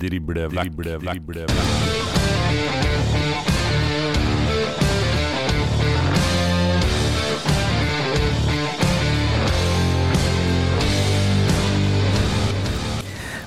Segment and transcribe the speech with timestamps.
[0.00, 0.72] Drible vekk,
[1.04, 3.49] drible vekk.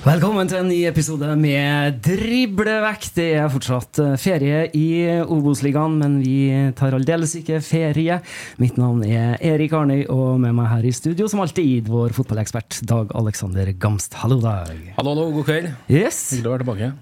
[0.04, 3.06] Velkommen til en ny episode med Driblevekk.
[3.16, 4.88] Det er fortsatt eh, ferie i
[5.22, 8.18] Obos-ligaen, men vi tar aldeles ikke ferie.
[8.60, 12.82] Mitt navn er Erik Arnøy, og med meg her i studio som alltid vår fotballekspert
[12.84, 14.20] Dag Alexander Gamst.
[14.20, 14.76] Hallo, Dag.
[14.98, 15.72] Hallo, hallo, god kveld.
[15.88, 16.20] Yes.
[16.36, 16.92] Hyggelig å være tilbake.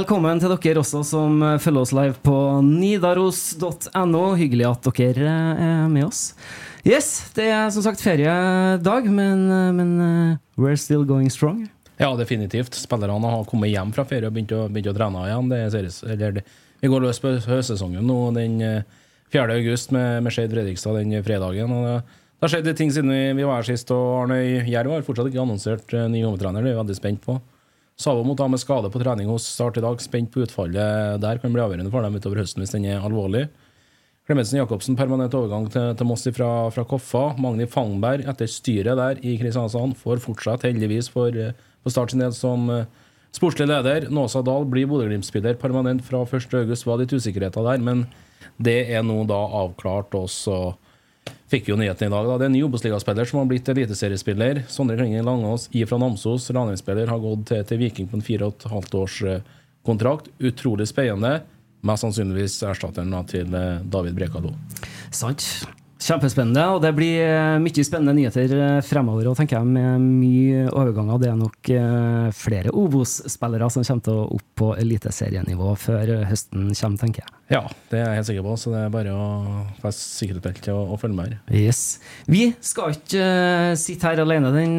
[0.00, 4.28] Velkommen til dere også som følger oss live på nidaros.no.
[4.42, 6.32] Hyggelig at dere er med oss.
[6.82, 11.68] Yes, det er som sagt feriedag, men, men uh, we're still going strong.
[12.00, 12.74] Ja, definitivt.
[12.80, 15.52] Spillerne har kommet hjem fra ferie og begynt å, begynt å trene igjen.
[15.52, 16.40] Er seriøs, eller,
[16.80, 18.98] vi går løs på høstsesongen nå den eh,
[19.34, 19.44] 4.
[19.58, 21.74] august med, med Skeid Fredrikstad den fredagen.
[21.76, 21.98] Og det,
[22.40, 25.42] har skjedd ting siden vi, vi var her sist, og Arne Jerv har fortsatt ikke
[25.44, 26.64] annonsert eh, ny hovedtrener.
[26.64, 27.36] Det er vi veldig spent på.
[28.00, 30.00] Savo måtte ha med skade på trening hos Start i dag.
[30.00, 31.42] Spent på utfallet der.
[31.42, 33.50] Kan bli avgjørende for dem utover høsten hvis den er alvorlig.
[34.24, 37.34] Klemetsen Jacobsen permanent overgang til, til Moss fra, fra Koffa.
[37.36, 41.52] Magni Fangberg etter styret der i Kristiansand får fortsatt, heldigvis, for, eh,
[41.82, 42.84] for Start sin del som uh,
[43.36, 44.08] sportslig leder.
[44.12, 46.64] Nåsa Dahl blir Bodø-Glimt-spiller permanent fra 1.8.
[46.86, 48.06] Var litt usikkerheter der, men
[48.60, 50.14] det er nå da avklart.
[50.18, 50.60] Og så
[51.50, 52.26] fikk vi jo nyheten i dag.
[52.26, 52.36] da.
[52.38, 54.64] Det er en ny Obos-ligaspiller som har blitt eliteseriespiller.
[54.70, 58.58] Sondre Klingen Langås ifra Namsos, Ranheim-spiller, har gått til, til Viking på en fire og
[58.58, 59.42] et halvt års eh,
[59.86, 60.30] kontrakt.
[60.38, 61.40] Utrolig spennende.
[61.86, 64.54] Mest sannsynligvis erstatteren til eh, David Brekalo.
[65.10, 65.79] Sant.
[66.00, 69.28] Kjempespennende, og det blir eh, mye spennende nyheter eh, fremover.
[69.28, 71.20] Og tenker jeg med mye overganger.
[71.20, 76.70] Det er nok eh, flere Obos-spillere som kommer til å opp på eliteserienivå før høsten
[76.72, 77.36] kommer, tenker jeg.
[77.52, 79.28] Ja, det er jeg helt sikker på, så det er bare å
[79.82, 81.60] få sikkerhetsbelte og, og følge med her.
[81.66, 81.82] Yes.
[82.30, 83.26] Vi skal ikke
[83.80, 84.78] sitte her alene den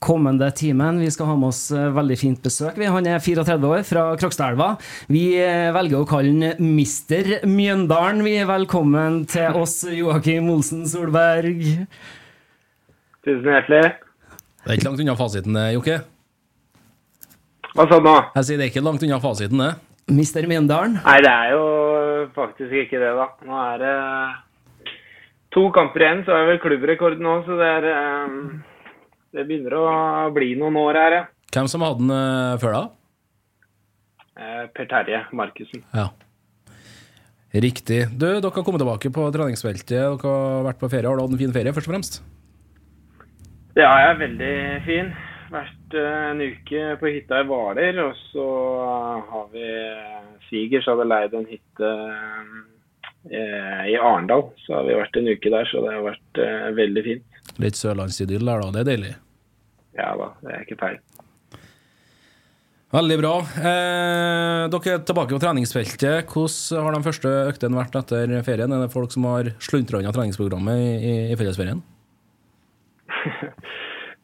[0.00, 1.00] kommende timen.
[1.02, 2.76] Vi skal ha med oss eh, veldig fint besøk.
[2.78, 4.76] Vi- Han er 34 år, fra Krokstadelva.
[5.08, 8.22] Vi eh, velger å kalle han Mister Mjøndalen.
[8.24, 11.86] Vi er velkommen til oss, Joakim Olsen Solberg.
[13.26, 13.92] Tusen hjertelig.
[14.64, 15.98] Det er ikke langt unna fasiten, Jokke.
[17.74, 18.16] Hva sa du nå?
[18.34, 19.74] Jeg sier det er ikke langt unna fasiten, det.
[20.08, 20.94] Mister Mjøndalen.
[21.04, 21.64] Nei, det er jo
[22.36, 23.26] faktisk ikke det, da.
[23.44, 23.96] Nå er det
[25.52, 28.26] to kamper igjen, så er vel klubbrekord nå, så det er eh,
[29.34, 29.88] Det begynner å
[30.32, 31.26] bli noen år her, ja.
[31.52, 32.82] Hvem som hadde den eh, før, da?
[34.38, 35.84] Eh, Per Terje Markussen.
[35.96, 36.08] Ja.
[37.52, 38.02] Riktig.
[38.12, 39.88] Du, dere har kommet tilbake på treningsfeltet.
[39.88, 41.08] Dere har vært på ferie.
[41.08, 42.20] Har du hatt en fin ferie, først og fremst?
[43.78, 44.54] Ja, jeg er veldig
[44.88, 45.12] fin.
[45.52, 48.48] Vært eh, en uke på hytta i Hvaler, og så
[49.28, 49.68] har vi
[50.48, 51.94] svigers hadde leid en hytte
[53.28, 54.46] i Arendal.
[54.64, 56.40] Så har vi vært en uke der, så det har vært
[56.76, 57.37] veldig fint.
[57.62, 58.72] Litt sørlandsidyll der, da.
[58.74, 59.14] Det er deilig.
[59.98, 60.98] Ja da, det er ikke feil.
[62.88, 63.32] Veldig bra.
[63.60, 66.30] Eh, dere er tilbake på treningsfeltet.
[66.32, 68.72] Hvordan har de første øktene vært etter ferien?
[68.72, 71.84] Er det folk som har sluntra unna treningsprogrammet i, i, fellesferien?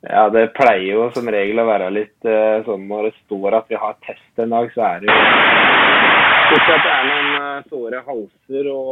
[0.04, 3.70] Ja, det pleier jo som regel å være litt eh, sånn når det står at
[3.72, 5.14] vi har test en dag, så er det jo
[6.48, 8.90] stort sett det er noen eh, såre halser og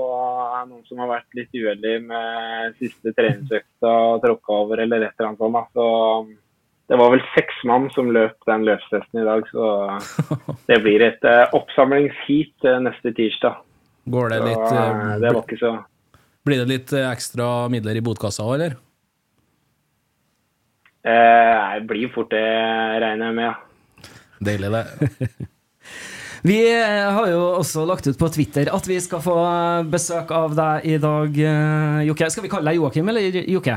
[0.58, 5.14] er noen som har vært litt uheldig med siste treningsøkta og tråkka over eller et
[5.18, 5.56] eller annet sånt.
[5.56, 5.64] Da.
[5.72, 5.86] Så
[6.92, 9.68] det var vel seks mann som løp den løpstesten i dag, så
[10.68, 13.60] det blir et eh, oppsamlingsheat eh, neste tirsdag.
[14.12, 15.72] Går det litt eh, eh, det var ikke så
[16.42, 18.74] Blir det litt eh, ekstra midler i botkassa òg, eller?
[21.06, 22.42] eh, Det blir fort det,
[23.02, 23.46] regner jeg med.
[23.46, 23.54] ja.
[24.42, 25.28] Deilig, det.
[26.42, 29.36] Vi eh, har jo også lagt ut på Twitter at vi skal få
[29.86, 32.30] besøk av deg i dag, eh, Jokke.
[32.34, 33.76] Skal vi kalle deg Joakim eller Jokke?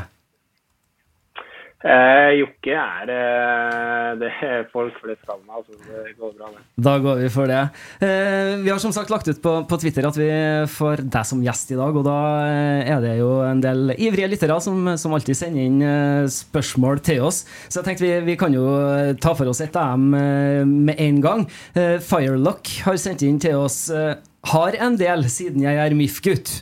[1.84, 4.30] Eh, Jokke er eh, det
[4.72, 6.62] folk flest kaller meg, altså det går bra, det.
[6.88, 7.60] Da går vi for det.
[8.00, 10.30] Eh, vi har som sagt lagt ut på, på Twitter at vi
[10.72, 12.16] får deg som gjest i dag, og da
[12.48, 17.04] eh, er det jo en del ivrige lyttere som, som alltid sender inn eh, spørsmål
[17.06, 17.44] til oss.
[17.68, 18.66] Så jeg tenkte vi, vi kan jo
[19.22, 21.46] ta for oss et av dem eh, med en gang.
[21.76, 26.62] Firelock har sendt inn til oss Har en del siden jeg er MIF-gutt.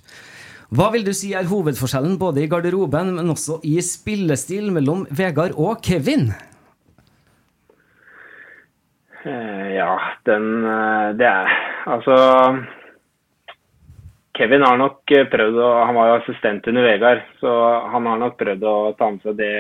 [0.74, 5.52] Hva vil du si er hovedforskjellen både i garderoben, men også i spillestil mellom Vegard
[5.54, 6.32] og Kevin?
[9.22, 9.92] Eh, ja,
[10.26, 11.52] den eh, Det er
[11.94, 12.16] Altså
[14.34, 17.52] Kevin har nok eh, prøvd å Han var jo assistent under Vegard, så
[17.94, 19.52] han har nok prøvd å ta med seg det,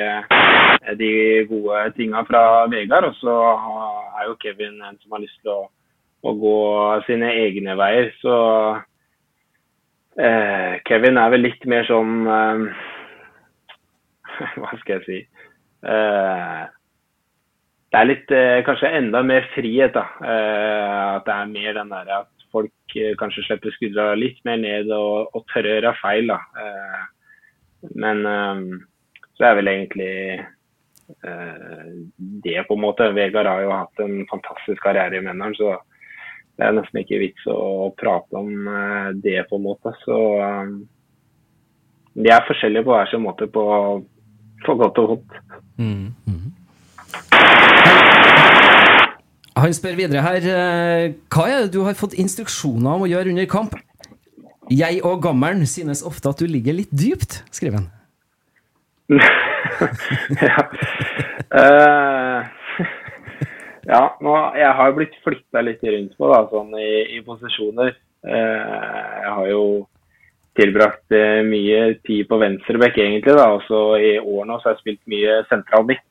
[0.98, 1.12] de
[1.52, 2.42] gode tinga fra
[2.74, 3.12] Vegard.
[3.12, 3.36] Og så
[4.18, 5.68] er jo Kevin en som har lyst til å,
[6.26, 6.58] å gå
[7.06, 8.10] sine egne veier.
[8.24, 8.34] Så
[10.20, 12.86] eh, Kevin er vel litt mer sånn eh,
[14.62, 15.20] Hva skal jeg si
[15.90, 16.64] eh,
[17.94, 19.94] det er litt, eh, kanskje enda mer frihet.
[19.94, 20.08] da.
[20.26, 24.58] Eh, at det er mer den der at folk eh, kanskje slipper skuldra litt mer
[24.58, 26.34] ned og, og tør å gjøre feil.
[26.34, 26.40] da.
[27.94, 28.24] Men
[29.38, 30.14] så er vel egentlig
[32.48, 33.12] det på en måte.
[33.14, 35.76] Vegard har jo hatt en fantastisk karriere i Menneren, så
[36.58, 39.94] det er nesten ikke vits å prate om eh, det på en måte.
[40.04, 40.74] Så eh,
[42.14, 43.64] de er forskjellige på hver sin måte, på,
[44.66, 45.40] på godt og vondt.
[49.64, 53.34] Han spør videre her eh, Hva er det du har fått instruksjoner om å gjøre
[53.34, 53.76] under kamp?
[54.72, 57.90] Jeg og gammelen synes ofte at du ligger litt dypt, skriver han.
[60.48, 60.64] ja.
[61.54, 62.63] Eh,
[63.84, 67.92] ja, nå, jeg har jo blitt flytta litt rundt på, da, sånn i, i posisjoner.
[68.24, 69.66] Eh, jeg har jo
[70.56, 73.36] tilbrakt eh, mye tid på venstreback, egentlig.
[73.36, 76.06] da, og I år nå så har jeg spilt mye sentral midt.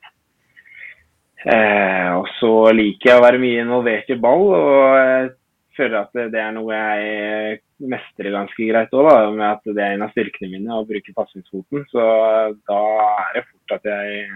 [1.43, 5.31] Eh, og så liker jeg å være mye involvert i ball, og jeg
[5.79, 7.61] føler at det, er noe jeg
[7.91, 11.87] mestrer ganske greit òg, med at det er en av styrkene mine å bruke pasningsfoten.
[11.91, 12.05] Så
[12.69, 12.83] da
[13.25, 14.27] er det fort at jeg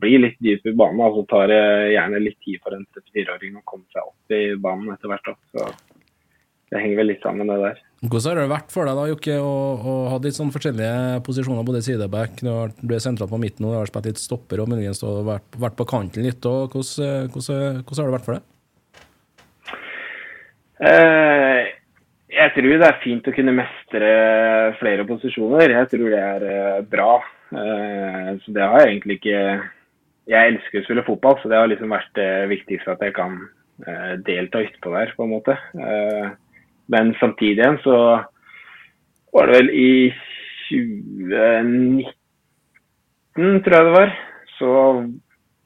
[0.00, 1.02] blir litt dyp i banen.
[1.04, 1.62] altså tar det
[1.92, 5.32] gjerne litt tid for en 34-åring å komme seg opp i banen etter hvert.
[5.52, 5.66] Så
[6.70, 7.80] det henger vel litt sammen, det der.
[8.00, 11.82] Hvordan har det vært for deg da, Jokke, å, ha litt sånn forskjellige posisjoner, både
[11.84, 15.02] sideback, du ble sentralt sentral på midten og du har spilt litt stopper og muligens
[15.02, 16.46] vært, vært på kanten litt.
[16.48, 18.48] og hvordan, hvordan, hvordan har det vært for deg?
[20.80, 21.60] Eh,
[22.30, 24.14] jeg tror det er fint å kunne mestre
[24.80, 25.74] flere posisjoner.
[25.74, 27.18] Jeg tror det er eh, bra.
[27.50, 29.40] Eh, så det har jeg egentlig ikke
[30.30, 33.32] Jeg elsker å spille fotball, så det har liksom vært det viktigste at jeg kan
[33.86, 35.56] eh, delta utpå der, på en måte.
[35.74, 36.28] Eh,
[36.92, 37.96] men samtidig igjen så
[39.34, 40.12] var det vel i
[40.68, 42.04] 2019,
[43.64, 44.14] tror jeg det var,
[44.58, 44.70] så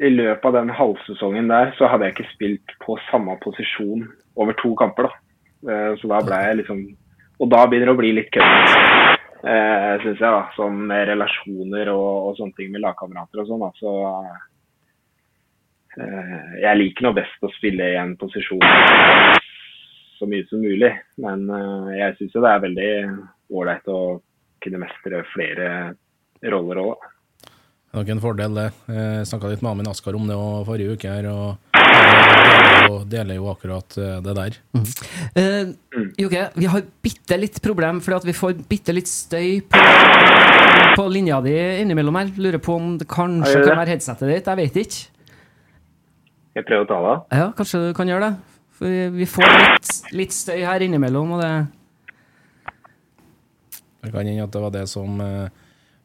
[0.00, 4.56] i løpet av den halvsesongen der så hadde jeg ikke spilt på samme posisjon over
[4.62, 5.10] to kamper.
[5.10, 5.12] da.
[5.68, 6.96] Eh, Så da ble jeg liksom
[7.40, 9.13] Og da begynner det å bli litt kødd,
[9.44, 10.24] eh, syns jeg.
[10.24, 13.64] da, Sånn med relasjoner og, og sånne ting med lagkamerater og sånn.
[13.64, 13.92] da, så
[16.00, 18.64] eh, Jeg liker nå best å spille i en posisjon
[20.18, 20.92] så mye som mulig.
[21.22, 22.92] Men eh, jeg syns jo det er veldig
[23.54, 24.00] ålreit å
[24.64, 25.68] kunne mestre flere
[26.50, 27.10] roller òg.
[27.44, 28.70] Det er nok en fordel, det.
[28.90, 31.63] Jeg snakka litt med Amin Askar om det forrige uke, her, og
[32.88, 34.56] jo, deler jo akkurat eh, det der.
[35.34, 35.72] Eh,
[36.20, 39.82] Jokke, vi har bitte litt problem fordi at vi får bitte litt støy på,
[40.98, 42.32] på linja di innimellom her.
[42.36, 43.68] Lurer på om det kanskje det.
[43.68, 44.50] kan være headsetet ditt.
[44.52, 45.04] Jeg vet ikke.
[46.54, 47.24] Jeg prøver å ta det av.
[47.40, 48.34] Ja, kanskje du kan gjøre det.
[48.74, 51.54] For vi- vi får litt, litt støy her innimellom, og det
[54.04, 55.48] Det kan hende at det var det som eh,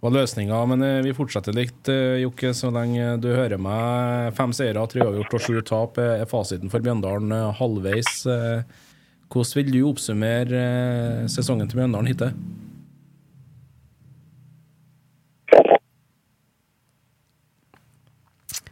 [0.04, 0.60] var løsninga.
[0.72, 2.54] Men eh, vi fortsetter litt, eh, Jokke.
[2.56, 4.34] Så lenge du hører meg.
[4.38, 8.24] Fem seire, tre avgjort og sju tap er fasiten for Bjøndalen eh, halvveis.
[9.30, 10.64] Hvordan vil du oppsummere
[11.30, 12.34] sesongen til Bjøndalen hittil?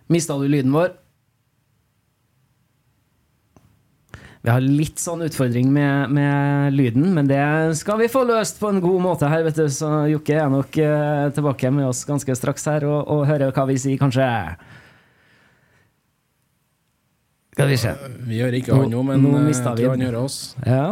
[0.07, 0.95] Mista du lyden vår?
[4.47, 7.41] Vi har litt sånn utfordring med, med, lyden, men det
[7.75, 9.65] skal vi få løst på en god måte her, vet du.
[9.67, 13.65] Så Jokke er nok uh, tilbake med oss ganske straks her og, og hører hva
[13.67, 14.29] vi sier, kanskje.
[17.57, 17.91] Skal vi se.
[18.23, 20.39] Vi hører ikke han nå, men Nå nå jeg vi tror han hører oss.
[20.63, 20.87] Ja.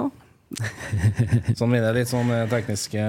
[1.58, 3.02] Sånn blir det litt sånn eh, tekniske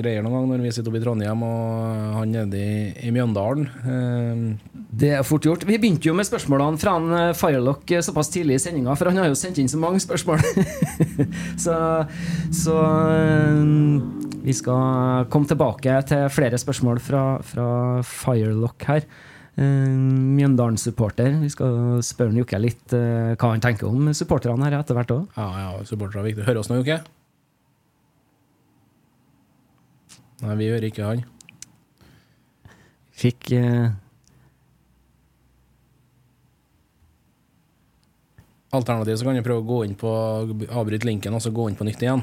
[0.00, 2.74] greier noen gang når vi sitter oppe i Trondheim og han nede i,
[3.08, 3.66] i Mjøndalen.
[3.86, 5.66] Eh, Det er fort gjort.
[5.68, 9.10] Vi begynte jo med spørsmålene fra han eh, Firelock eh, såpass tidlig i sendinga, for
[9.12, 10.42] han har jo sendt inn så mange spørsmål.
[11.64, 11.76] så
[12.62, 12.78] så
[13.16, 13.62] eh,
[14.42, 17.66] vi skal komme tilbake til flere spørsmål fra, fra
[18.02, 19.06] Firelock her.
[19.60, 19.96] Eh,
[20.38, 21.34] Mjøndalen-supporter.
[21.42, 25.26] Vi skal spørre Jokke litt eh, hva han tenker om supporterne her etter hvert òg.
[25.36, 26.46] ja, ja, supportere er viktig.
[26.46, 27.02] Hører oss nå, Jokke?
[30.42, 31.26] Nei, vi hører ikke han.
[33.22, 33.92] Fikk eh,
[38.72, 40.10] Alternativt så kan du prøve å gå inn på
[40.72, 42.22] avbryte linken og så gå inn på nytt igjen.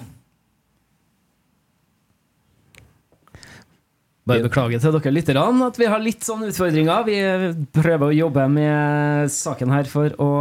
[4.29, 7.05] Bare beklage til dere lytterne at vi har litt sånne utfordringer.
[7.07, 7.17] Vi
[7.75, 10.31] prøver å jobbe med saken her for å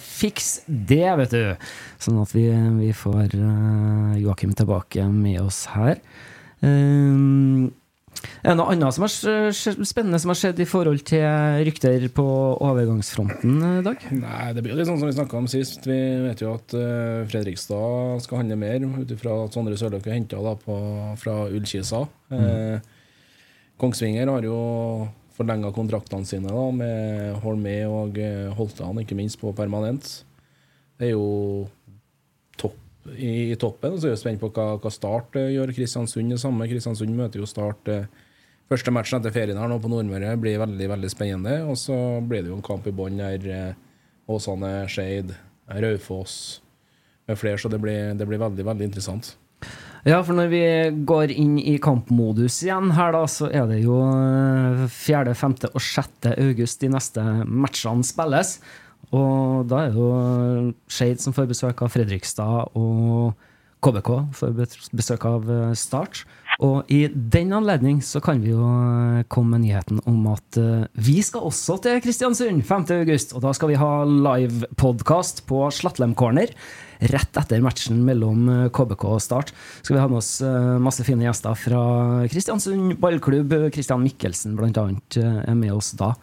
[0.00, 1.68] fikse det, vet du.
[2.02, 2.46] Sånn at vi,
[2.80, 6.00] vi får eh, Joakim tilbake med oss her.
[6.60, 7.70] Um,
[8.42, 9.52] er det noe annet som er
[9.86, 11.24] spennende som har skjedd i forhold til
[11.68, 12.26] rykter på
[12.66, 14.04] overgangsfronten i dag?
[14.14, 15.86] Nei, det blir jo litt sånn som vi snakka om sist.
[15.86, 20.18] Vi vet jo at uh, Fredrikstad skal handle mer, ut ifra at Sondre Sørløk er
[20.18, 20.40] henta
[21.18, 22.06] fra Ullkisa.
[22.34, 22.94] Eh,
[23.78, 24.58] Kongsvinger har jo
[25.38, 30.08] forlenga kontraktene sine da, med Holmé og eh, Holtan, ikke minst, på permanent.
[30.98, 31.68] Det er jo
[32.58, 32.78] topp
[33.14, 33.94] i, i toppen.
[33.98, 35.74] Så er jeg spent på hva, hva Start eh, gjør.
[35.76, 36.66] Kristiansund det samme.
[36.70, 38.08] Kristiansund møter jo Start eh,
[38.68, 40.34] første matchen etter ferien her nå på Nordmøre.
[40.42, 41.60] blir veldig veldig spennende.
[41.70, 43.76] Og så blir det jo en kamp i bånn der
[44.28, 45.30] Åsane, Skeid,
[45.70, 46.58] Raufoss
[47.28, 49.34] med flere, så det blir, det blir veldig, veldig interessant.
[50.08, 50.62] Ja, for når vi
[51.04, 55.56] går inn i kampmodus igjen her, da, så er det jo eh, 4., 5.
[55.68, 56.30] og 6.
[56.32, 58.54] august de neste matchene spilles.
[59.12, 60.08] Og da er jo
[60.88, 63.36] Skeid som får besøk av Fredrikstad, og
[63.84, 64.56] KBK får
[64.96, 66.24] besøk av eh, Start.
[66.64, 70.88] Og i den anledning så kan vi jo eh, komme med nyheten om at eh,
[70.98, 72.88] vi skal også til Kristiansund 5.
[72.98, 73.36] august.
[73.36, 76.50] Og da skal vi ha livepodkast på Slattlem Corner.
[76.98, 81.06] Rett etter matchen mellom eh, KBK og Start skal vi ha med oss eh, masse
[81.06, 81.82] fine gjester fra
[82.32, 83.54] Kristiansund ballklubb.
[83.74, 86.14] Kristian Mikkelsen annet eh, er med oss da.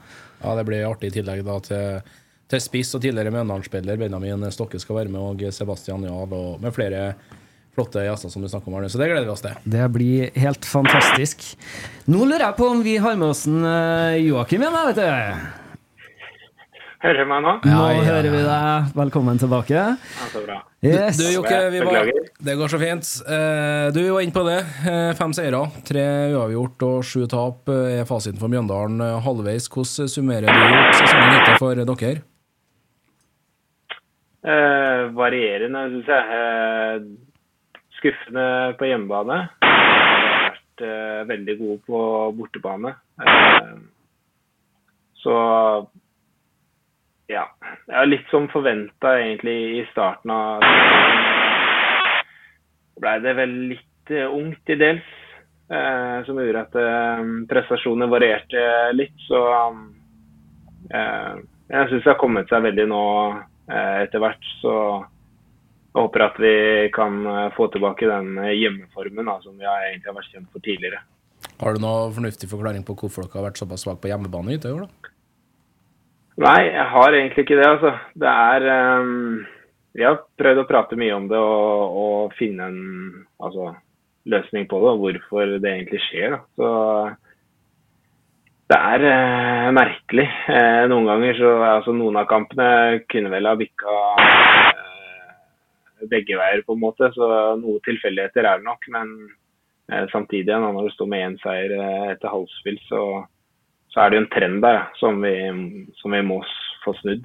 [0.41, 2.13] Ja, det blir artig i tillegg da til,
[2.51, 6.75] til spiss og tidligere Mjøndalen-spiller Benjamin Stokke skal være med, og Sebastian Jahl og med
[6.75, 7.13] flere
[7.75, 8.79] flotte gjester som du snakker om.
[8.79, 8.89] Arne.
[8.89, 9.59] Så det gleder vi oss til.
[9.67, 11.43] Det blir helt fantastisk.
[12.07, 15.64] Nå lurer jeg på om vi har med oss en eh, Joakim igjen, vet du.
[17.05, 17.51] Hører du meg nå?
[17.61, 18.85] Nå Ja, ja, hører vi deg.
[18.97, 19.75] Velkommen tilbake.
[19.77, 20.55] Ja, så bra.
[20.85, 21.19] Yes.
[21.19, 22.07] Du, Jokke, vi var,
[22.47, 23.09] det går så fint.
[23.29, 24.57] Eh, Du var inne på det.
[24.89, 29.67] Eh, Fem seire, tre uavgjort og sju tap eh, er fasiten for Mjøndalen halvveis.
[29.69, 30.63] Hvordan summerer du
[30.97, 32.23] sesongen etter for dere?
[34.45, 36.39] Eh, varierende, syns jeg.
[36.39, 38.47] Eh, skuffende
[38.81, 39.43] på hjemmebane.
[39.61, 42.01] Jeg har vært eh, veldig gode på
[42.41, 42.95] bortebane.
[43.21, 43.75] Eh,
[45.21, 45.37] så
[47.31, 47.45] ja.
[47.87, 48.05] ja.
[48.05, 50.65] Litt som forventa egentlig i starten av
[53.01, 55.13] ble det vel litt eh, ungt til dels.
[55.65, 58.61] Eh, som gjorde at eh, prestasjonene varierte
[58.93, 59.15] litt.
[59.25, 59.41] Så
[60.93, 61.33] eh,
[61.73, 63.03] jeg syns det har kommet seg veldig nå
[63.33, 64.51] eh, etter hvert.
[64.61, 64.75] Så
[65.95, 66.55] jeg håper at vi
[66.95, 71.01] kan eh, få tilbake den hjemmeformen da, som vi egentlig har vært kjent for tidligere.
[71.55, 74.61] Har du noen fornuftig forklaring på hvorfor dere har vært såpass svake på hjemmebane i
[74.61, 74.87] da?
[76.35, 77.67] Nei, jeg har egentlig ikke det.
[77.67, 77.91] altså.
[78.19, 78.65] Det er
[78.99, 79.43] um,
[79.95, 82.81] Vi har prøvd å prate mye om det og, og finne en
[83.39, 83.69] altså,
[84.27, 86.35] løsning på det, og hvorfor det egentlig skjer.
[86.35, 86.41] da.
[86.59, 86.67] Så
[88.73, 90.25] det er uh, merkelig.
[90.49, 94.83] Uh, noen ganger så altså Noen av kampene kunne vel ha bikka uh,
[96.11, 97.13] begge veier, på en måte.
[97.15, 97.29] Så
[97.61, 98.89] noe tilfeldigheter er det nok.
[98.91, 99.15] Men
[100.11, 101.77] samtidig, når du står med én seier
[102.11, 103.05] etter halvspill, så
[103.95, 105.31] så er det jo en trend der som vi,
[106.01, 106.41] som vi må
[106.83, 107.23] få snudd.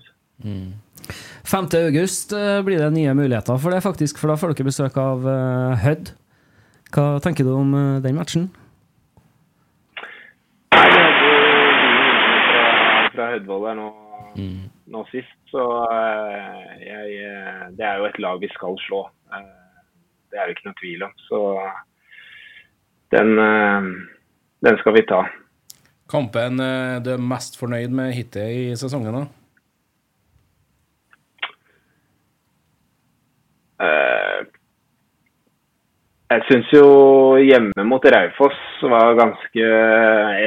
[1.51, 1.67] 5.
[1.83, 5.27] august eh, blir det nye muligheter for det, faktisk, for da får dere besøk av
[5.27, 6.13] eh, Hødd.
[6.95, 8.47] Hva tenker du om eh, den matchen?
[10.77, 11.43] Nei, Vi hadde jo
[12.47, 12.63] fra,
[13.17, 13.91] fra Hødvold her nå,
[14.95, 15.67] nå sist, så
[16.79, 17.19] jeg,
[17.75, 19.03] det er jo et lag vi skal slå.
[20.31, 21.19] Det er det ikke noe tvil om.
[21.27, 21.45] Så
[23.11, 23.35] den,
[24.63, 25.25] den skal vi ta.
[26.11, 29.27] Kampen eh, du er mest fornøyd med hittil i sesongen, da?
[33.81, 34.41] Eh,
[36.31, 36.89] jeg syns jo
[37.43, 38.59] hjemme mot Raufoss
[38.91, 39.71] var ganske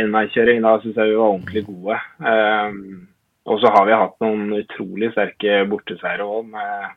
[0.02, 0.62] enveiskjøring.
[0.64, 1.98] Da syns jeg vi var ordentlig gode.
[2.32, 2.78] Eh,
[3.52, 6.94] og så har vi hatt noen utrolig sterke borteseiere òg, med,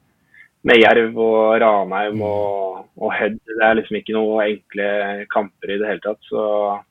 [0.67, 3.41] med Jerv og Ranheim og, og Hødd.
[3.51, 4.91] Det er liksom ikke noen enkle
[5.33, 6.23] kamper i det hele tatt.
[6.31, 6.86] Så eh,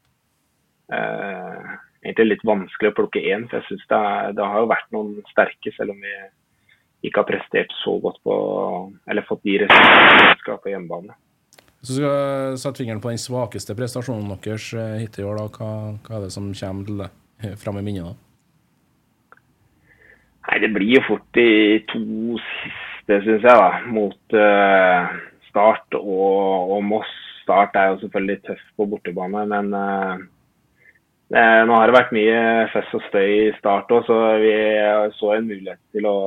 [0.91, 3.45] egentlig litt vanskelig å plukke én.
[3.49, 4.01] For jeg syns det,
[4.37, 6.15] det har jo vært noen sterke, selv om vi
[7.05, 8.35] ikke har prestert så godt på
[9.05, 11.17] Eller fått de resultatene vi skal på hjemmebane.
[11.85, 15.71] Du skal sette fingeren på den svakeste prestasjonen deres eh, hittil i år, hva,
[16.07, 18.09] hva er det som kommer til det fram i minnet?
[18.09, 18.25] da?
[20.45, 21.47] Nei, det blir jo fort de
[21.89, 22.01] to
[22.47, 23.69] siste, syns jeg, da.
[23.91, 25.15] Mot uh,
[25.49, 27.11] Start og, og Moss.
[27.45, 30.34] Start er jo selvfølgelig tøff på bortebane, men eh, det,
[31.34, 32.41] nå har det vært mye
[32.74, 34.53] fest og støy i Start òg, så vi
[35.17, 36.17] så en mulighet til å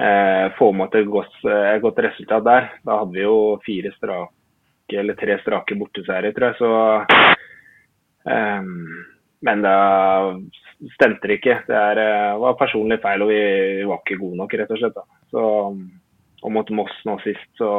[0.00, 2.70] eh, få med et godt, et godt resultat der.
[2.86, 6.58] Da hadde vi jo fire strake, eller tre strake borteseiere, tror jeg.
[6.62, 6.70] Så
[8.32, 8.70] eh,
[9.42, 9.76] men da
[10.94, 11.58] stemte det ikke.
[11.66, 13.40] Det er, eh, var personlig feil, og vi,
[13.80, 15.02] vi var ikke gode nok, rett og slett.
[15.34, 15.42] Så,
[16.42, 17.72] og mot Moss nå sist, så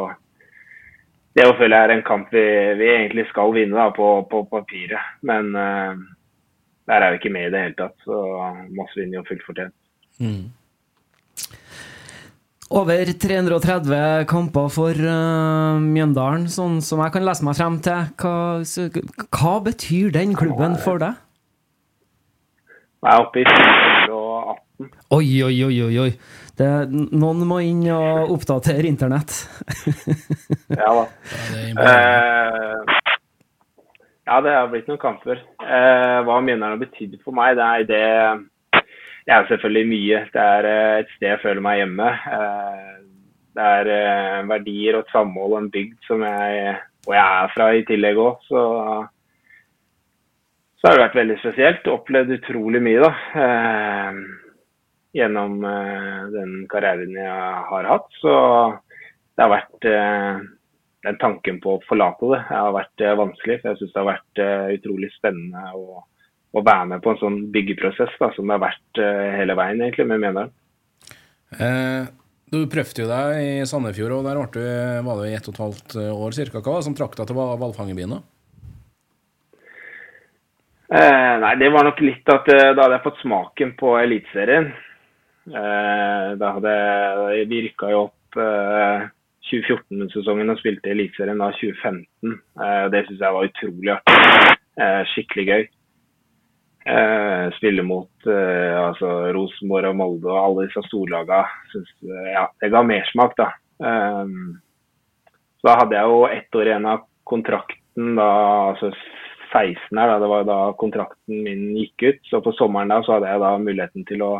[1.33, 2.43] Det å føle er en kamp vi,
[2.77, 5.15] vi egentlig skal vinne da, på, på papiret.
[5.25, 5.95] Men uh,
[6.89, 7.95] der er vi ikke med i det hele tatt.
[8.05, 8.19] Så
[8.77, 9.73] Moss vinner jo fullt fortjent.
[12.73, 18.07] Over 330 kamper for uh, Mjøndalen, sånn som jeg kan lese meg frem til.
[18.21, 18.35] Hva,
[18.65, 18.87] så,
[19.29, 21.19] hva betyr den klubben for deg?
[23.03, 23.92] Jeg er oppe i 418.
[25.13, 26.11] Oi, oi, oi, oi, oi.
[26.57, 29.39] Det, noen må inn og oppdatere internett.
[30.73, 31.03] Ja da.
[31.53, 32.83] Ja, det er.
[32.83, 32.99] Eh,
[34.23, 35.41] ja, det har blitt noen kamper.
[35.61, 38.83] Eh, hva Mjøndalen har betydd for meg, det er det
[39.23, 40.21] Det er selvfølgelig mye.
[40.33, 42.09] Det er eh, et sted jeg føler meg hjemme.
[42.37, 42.93] Eh,
[43.53, 46.77] det er eh, verdier og et samhold og en bygd som jeg
[47.07, 48.61] Og jeg er fra i tillegg òg, så
[50.79, 51.85] så har det vært veldig spesielt.
[51.87, 53.11] Opplevd utrolig mye, da.
[55.13, 58.07] Eh, gjennom eh, den karrieren jeg har hatt.
[58.21, 58.33] Så
[59.37, 60.39] det har vært eh,
[61.03, 63.59] den tanken på å forlate det har vært eh, vanskelig.
[63.61, 66.01] For jeg syns det har vært eh, utrolig spennende å,
[66.53, 69.81] å være med på en sånn byggeprosess da, som det har vært eh, hele veien
[69.85, 70.53] egentlig med Mjøndalen.
[71.61, 72.03] Eh,
[72.53, 74.61] du prøvde jo deg i Sandefjord, og der var du,
[75.05, 76.61] var du i ett og et halvt år cirka.
[76.61, 78.17] Hva det som trakk deg til hva- hvalfangerbyen?
[80.93, 84.67] Eh, nei, det var nok litt at eh, da hadde jeg fått smaken på Eliteserien.
[85.47, 89.07] Eh, da hadde jeg- rykka jo opp eh,
[89.49, 92.39] 2014-sesongen og spilte Eliteserien da 2015.
[92.63, 94.57] Eh, det syns jeg var utrolig artig.
[94.79, 95.63] Eh, skikkelig gøy.
[96.85, 102.81] Eh, spille mot eh, altså Rosenborg og Molde og alle disse eh, ja, det ga
[102.83, 103.51] mersmak, da.
[103.79, 104.25] Eh,
[105.59, 108.29] så da hadde jeg jo ett år igjen av kontrakten, da,
[108.73, 108.89] altså
[109.53, 112.19] 16 her, da, det var da kontrakten min gikk ut.
[112.27, 114.33] Så på sommeren da så hadde jeg da muligheten til å,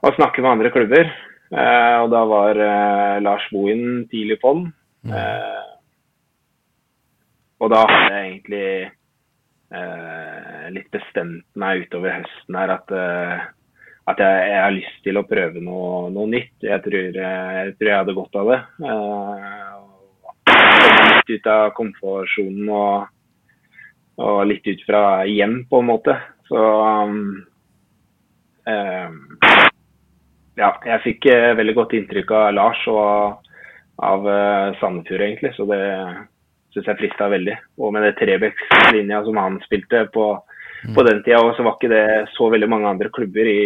[0.00, 1.10] å snakke med andre klubber.
[1.50, 4.70] Eh, og da var eh, Lars Bohin tidlig på den.
[5.10, 5.68] Eh,
[7.60, 8.68] og da hadde jeg egentlig
[9.76, 12.94] eh, litt bestemt meg utover høsten her at,
[14.08, 16.56] at jeg, jeg har lyst til å prøve noe, noe nytt.
[16.64, 18.60] Jeg tror, jeg tror jeg hadde godt av det.
[18.86, 20.00] Eh, og
[21.20, 23.10] litt ut av komfortsonen og,
[24.20, 26.16] og litt ut fra hjem, på en måte.
[26.48, 27.20] Så um,
[28.66, 29.08] eh,
[30.60, 33.48] ja, jeg fikk eh, veldig godt inntrykk av Lars og
[34.00, 35.52] av eh, Sandefjord, egentlig.
[35.56, 35.82] Så det
[36.74, 37.56] syns jeg frista veldig.
[37.80, 40.26] Og med det Trebecks-linja som han spilte på,
[40.94, 43.62] på den tida, og så var ikke det så veldig mange andre klubber i,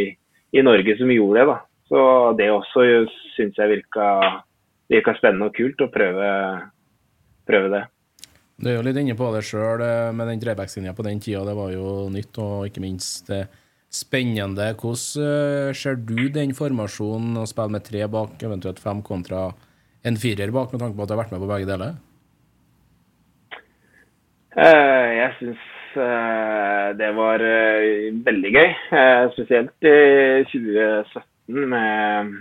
[0.55, 1.49] i Norge som gjorde det.
[1.53, 1.59] da.
[1.91, 2.05] Så
[2.39, 2.87] det også
[3.35, 4.07] syns jeg virka,
[4.91, 6.31] virka spennende og kult å prøve,
[7.49, 7.83] prøve det.
[8.55, 9.83] Du er jo litt inne på det sjøl,
[10.15, 11.43] med den trebackslinja på den tida.
[11.45, 13.51] Det var jo nytt, og ikke minst eh,
[13.95, 14.73] spennende.
[14.81, 19.49] Hvordan eh, ser du den formasjonen å spille med tre bak, eventuelt fem kontra
[20.05, 21.95] en firer bak, med tanke på at du har vært med på begge deler?
[24.55, 25.65] Eh, jeg syns
[25.99, 27.47] eh, det var
[28.29, 28.75] veldig gøy.
[29.37, 32.35] spesielt i 2017 med,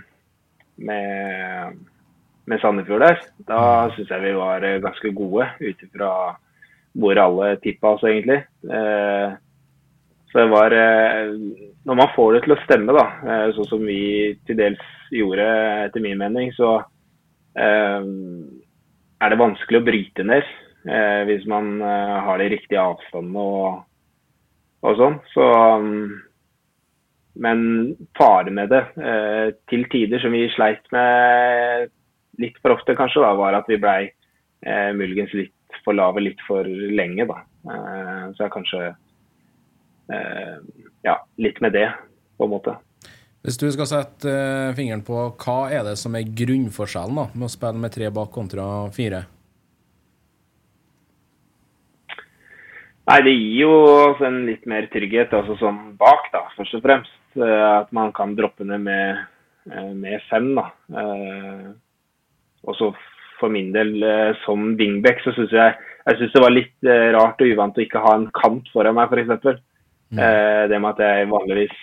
[0.90, 1.78] med,
[2.50, 3.22] med Sandefjord der.
[3.48, 3.60] Da
[3.94, 6.10] syns jeg vi var ganske gode ut ifra
[6.94, 8.44] hvor alle tippa oss, egentlig.
[10.34, 11.34] Eh, så det var eh,
[11.84, 15.46] Når man får det til å stemme, da, eh, sånn som vi til dels gjorde,
[15.86, 16.78] etter min mening, så
[17.56, 18.02] eh,
[19.20, 20.44] er det vanskelig å bryte ned.
[20.88, 23.84] Eh, hvis man eh, har de riktige avstandene og,
[24.82, 25.20] og sånn.
[25.34, 25.50] Så
[27.34, 31.90] Men faren med det, eh, til tider som vi sleit med
[32.38, 34.06] litt for ofte, kanskje, da, var at vi blei
[34.64, 37.42] eh, muligens litt for lave litt for lenge, da.
[37.66, 39.03] Eh, så er kanskje eh,
[40.08, 41.86] ja, litt med det,
[42.36, 42.74] på en måte.
[43.44, 47.44] Hvis du skal sette eh, fingeren på hva er det som er grunnforskjellen da, med
[47.44, 48.64] å spille med tre bak kontra
[48.94, 49.26] fire?
[53.04, 53.74] Nei, det gir jo
[54.24, 57.18] en litt mer trygghet altså sånn bak, da, først og fremst.
[57.36, 59.20] Eh, At man kan droppe ned med,
[59.68, 60.70] eh, med fem, da.
[60.96, 61.72] Eh,
[62.64, 62.94] Og så
[63.36, 65.74] for min del, eh, som wingback, så syns jeg
[66.06, 68.96] jeg synes det var litt eh, rart og uvant å ikke ha en kant foran
[68.96, 69.60] meg, f.eks.
[70.12, 71.76] Eh, det med at jeg vanligvis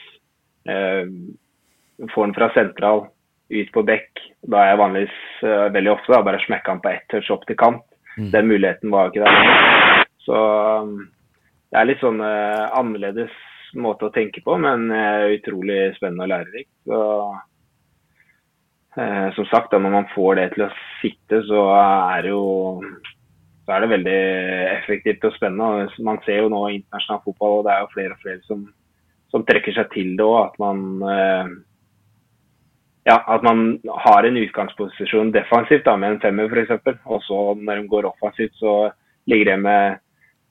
[0.70, 1.10] eh,
[2.14, 3.06] får den fra sentral
[3.52, 4.24] ut på bekk.
[4.48, 7.48] Da er jeg vanligvis eh, veldig ofte da, bare smekka den på ett touch opp
[7.50, 7.86] til kant.
[8.18, 10.04] Den muligheten var jo ikke der.
[10.22, 10.40] Så
[11.72, 13.32] det er litt sånn annerledes
[13.80, 14.92] måte å tenke på, men
[15.32, 16.74] utrolig spennende og lærerikt.
[16.86, 17.00] Så,
[19.00, 22.44] eh, som sagt, da, når man får det til å sitte, så er det jo
[23.66, 24.20] så er det veldig
[24.76, 25.90] effektivt og spennende.
[26.04, 28.64] Man ser jo nå internasjonal fotball, og det er jo flere og flere som,
[29.34, 30.40] som trekker seg til det òg.
[30.50, 31.52] At man eh,
[33.10, 37.02] ja, at man har en utgangsposisjon defensivt da, med en femmer f.eks.
[37.06, 38.92] Og så når de går offensivt, så
[39.30, 40.02] ligger det med,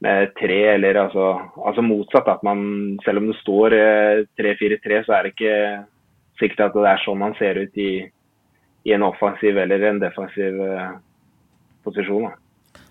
[0.06, 1.32] med tre, eller altså,
[1.66, 2.30] altså motsatt.
[2.30, 5.56] At man, selv om det står eh, 3-4-3, så er det ikke
[6.40, 7.92] sikkert at det er sånn man ser ut i,
[8.88, 10.94] i en offensiv eller en defensiv eh,
[11.86, 12.30] posisjon.
[12.30, 12.49] Da.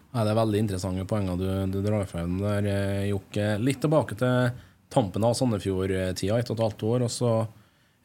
[0.10, 3.52] Ja, det er veldig interessante poenger du, du drar frem der, eh, Jokke.
[3.62, 4.50] Litt tilbake til
[4.90, 7.06] tampen av Sandefjord-tida, ett og et halvt år.
[7.06, 7.34] og så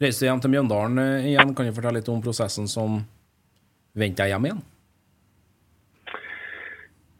[0.03, 1.55] reiste du hjem til Mjøndalen eh, igjen.
[1.57, 3.01] Kan du fortelle litt om prosessen som
[3.97, 4.61] vendte deg hjem igjen?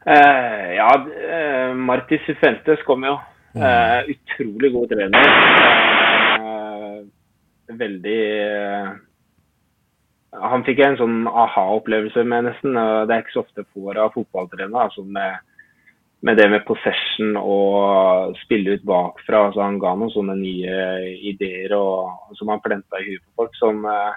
[0.05, 0.91] Eh, ja,
[1.33, 3.17] eh, Marti Sufentes kom jo.
[3.57, 5.25] Eh, utrolig god trener.
[7.73, 8.21] Veldig
[10.41, 12.77] Han fikk en sånn aha-opplevelse med, nesten.
[12.77, 14.87] og Det er ikke så ofte får av fotballtrenere.
[14.89, 15.37] Altså med,
[16.25, 19.47] med det med possession og spille ut bakfra.
[19.47, 20.77] Altså han ga noen sånne nye
[21.31, 24.13] ideer og, som han plenta i huet på folk, som, eh,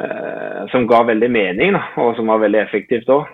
[0.00, 3.30] eh, som ga veldig mening, da, og som var veldig effektivt òg.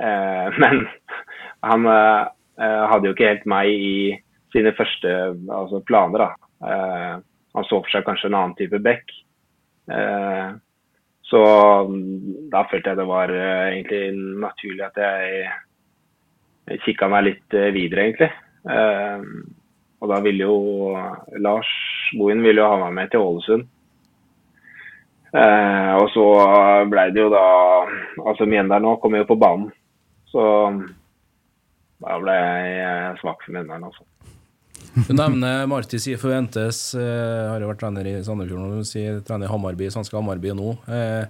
[0.00, 0.84] Eh, Men
[1.66, 3.96] han eh, hadde jo ikke helt meg i
[4.50, 5.10] sine første
[5.46, 7.20] altså, planer, da.
[7.56, 9.10] Han så for seg kanskje en annen type back.
[9.90, 10.50] Eh,
[11.30, 11.40] så
[11.88, 14.02] mm, da følte jeg det var eh, egentlig
[14.42, 18.30] naturlig at jeg kikka meg litt eh, videre, egentlig.
[20.00, 20.94] Og da ville jo
[21.44, 21.68] Lars
[22.16, 23.66] Bohin ville jo ha meg med til Ålesund.
[25.30, 26.24] Og så
[26.90, 27.44] blei det jo da
[28.24, 29.68] Altså Mjøndalen nå kom jo på banen.
[30.32, 30.42] Så
[32.00, 34.04] da ble jeg svak for Mjøndalen, altså.
[34.94, 39.86] Du nevner Marti Fuentes, eh, har jo vært trener i Sandefjord sier trener i Hammarby,
[39.92, 40.72] svenske Hammarby nå.
[40.90, 41.26] Eh,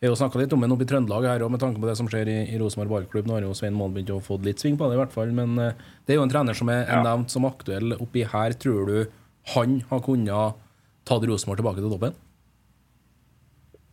[0.00, 1.88] jeg har jo snakka litt om den oppe i Trøndelag her, og med tanke på
[1.88, 3.28] det som skjer i, i Rosenborg ballklubb.
[3.28, 5.30] Nå har jo Svein Målen begynt å få litt sving på det, i hvert fall.
[5.36, 7.02] Men eh, det er jo en trener som er Ja.
[7.04, 8.56] nevnt som aktuell oppi her.
[8.60, 8.98] Tror du
[9.54, 10.60] han har kunnet
[11.08, 12.16] tatt Rosenborg tilbake til toppen?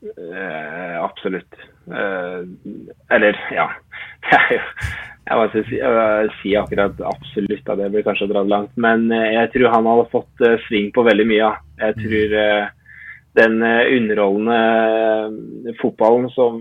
[0.02, 1.60] Eh, absolutt.
[1.92, 2.44] Eh,
[3.12, 3.68] eller, ja.
[4.32, 4.66] Det er jo
[5.22, 5.62] Jeg må ikke
[6.40, 8.72] si, akkurat absolutt, at det blir kanskje å dra det langt.
[8.82, 11.50] Men eh, jeg tror han hadde fått eh, sving på veldig mye.
[11.84, 12.66] Jeg tror eh,
[13.38, 14.62] den underholdende
[15.80, 16.54] fotballen som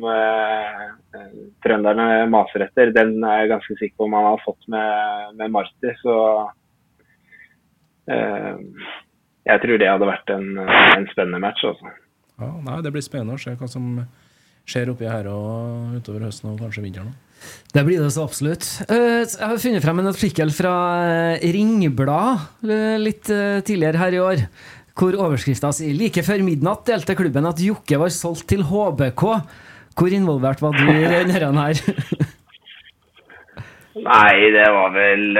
[1.65, 4.87] trønderne maser etter, den er jeg ganske sikker på om han har fått med,
[5.41, 5.91] med Marti.
[5.99, 6.15] Så
[8.07, 11.63] jeg tror det hadde vært en, en spennende match.
[11.67, 11.91] altså.
[12.39, 14.30] Ja, nei, Det blir spennende å se hva som skjer
[14.93, 17.09] oppi her og utover høsten og kanskje vinteren.
[17.09, 17.15] òg.
[17.73, 18.67] Det blir det så absolutt.
[18.91, 20.75] Eh, Jeg har funnet frem en artikkel fra
[21.39, 23.25] eh, Ringblad eh, litt
[23.65, 24.37] tidligere her i år,
[24.95, 29.23] hvor overskrifta sier like før midnatt delte klubben at Jokke var solgt til HBK.
[29.97, 31.81] Hvor involvert var du i denne her?
[34.01, 35.35] Nei, det var vel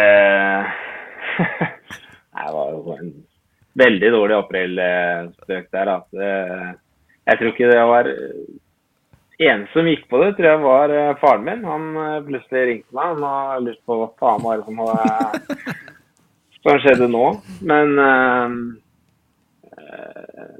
[2.41, 3.11] Det var jo en
[3.79, 5.91] veldig dårlig aprilspøk der.
[7.31, 8.05] Jeg tror ikke det var
[9.41, 11.63] Eneste som gikk på det, tror jeg var eh, faren min.
[11.65, 13.15] Han eh, plutselig ringte meg.
[13.15, 15.77] Han har lurt på hva faen var det som hadde
[16.61, 17.27] som skjedde nå.
[17.73, 18.59] Men eh,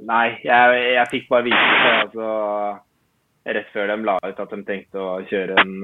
[0.01, 2.29] Nei, jeg, jeg fikk bare vite det altså,
[3.53, 5.75] rett før de la ut at de tenkte å kjøre en,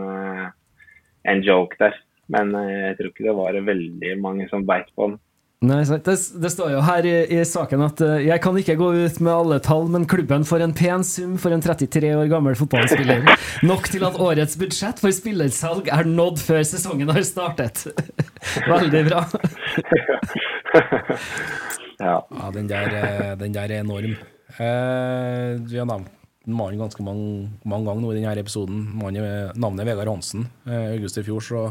[1.31, 1.95] en joke der.
[2.33, 5.15] Men jeg tror ikke det var veldig mange som beit på den.
[5.65, 6.05] Nei, sant.
[6.05, 9.15] Det, det står jo her i, i saken at eh, jeg kan ikke gå ut
[9.25, 13.25] med alle tall, men klubben får en pen sum for en 33 år gammel fotballspiller.
[13.71, 17.87] Nok til at årets budsjett for spillersalg er nådd før sesongen har startet.
[18.73, 19.25] Veldig bra.
[21.97, 22.19] Ja.
[22.29, 24.11] Ja, den der, eh, den der er enorm.
[24.61, 26.11] Eh, vi har nevnt
[26.45, 28.83] mannen ganske mange, mange ganger nå i denne episoden.
[29.01, 30.45] Mannen navnet er Vegard Hansen.
[30.69, 31.63] Eh, august i fjor så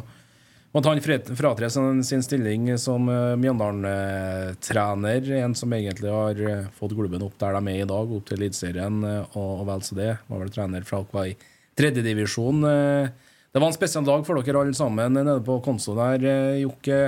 [0.76, 5.30] måtte han fre- fratre sin, stilling som eh, Mjøndalen-trener.
[5.40, 8.36] En som egentlig har eh, fått klubben opp der de er i dag, opp til
[8.36, 10.10] Eliteserien eh, og, og vel så det.
[10.28, 11.36] Var vel trener fra dere i
[11.76, 12.60] tredjedivisjon.
[12.66, 16.20] Det var en spesiell dag for dere alle sammen nede på konso der.
[16.62, 17.00] Jokke,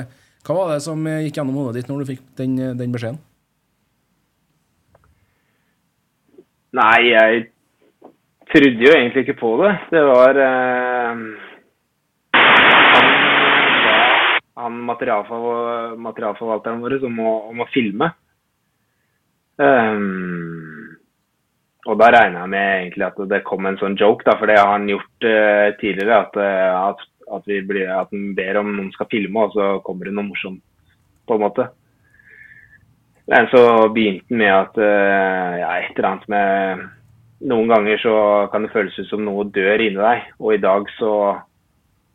[0.44, 3.20] hva var det som gikk gjennom hodet ditt når du fikk den, den beskjeden?
[6.76, 7.46] Nei, jeg
[8.52, 9.72] trodde jo egentlig ikke på det.
[9.88, 11.16] Det var eh,
[12.36, 13.04] Han ba
[14.58, 18.10] han materialfor, materialforvalteren vår om å, om å filme.
[19.58, 20.98] Um,
[21.88, 24.58] og da regna jeg med egentlig at det kom en sånn joke, da, for det
[24.58, 26.20] har han gjort uh, tidligere.
[26.26, 27.04] At, eh, at,
[27.38, 30.62] at, blir, at han ber om noen skal filme, og så kommer det noe morsomt,
[31.28, 31.68] på en måte.
[33.28, 36.86] Men så begynte han med at uh, ja, et eller annet med
[37.38, 38.12] Noen ganger så
[38.50, 41.12] kan det føles ut som noe dør inni deg, og i dag så,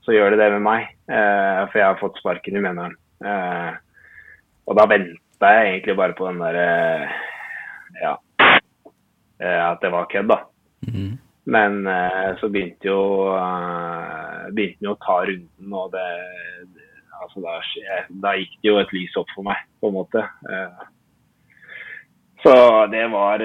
[0.03, 0.89] så gjør det det med meg.
[1.12, 2.96] Eh, for jeg har fått sparken i Mjøndalen.
[3.24, 3.74] Eh,
[4.68, 7.10] og da venta jeg egentlig bare på den derre
[8.02, 8.13] Ja.
[9.39, 10.38] eh, At det var kødd, da.
[11.46, 13.02] Men eh, så begynte jo
[14.56, 16.08] begynte han å ta runden, og det,
[17.22, 17.60] altså da,
[18.24, 20.24] da gikk det jo et lys opp for meg, på en måte.
[20.24, 20.88] Eh,
[22.44, 22.56] så
[22.92, 23.39] det var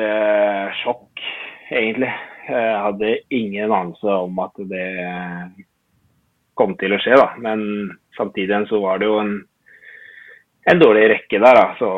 [0.82, 1.20] sjokk,
[1.70, 2.10] egentlig.
[2.48, 4.86] Jeg hadde ingen anelse om at det
[6.58, 7.30] kom til å skje, da.
[7.42, 7.62] Men
[8.18, 9.32] samtidig så var det jo en,
[10.70, 11.68] en dårlig rekke der, da.
[11.78, 11.88] Så,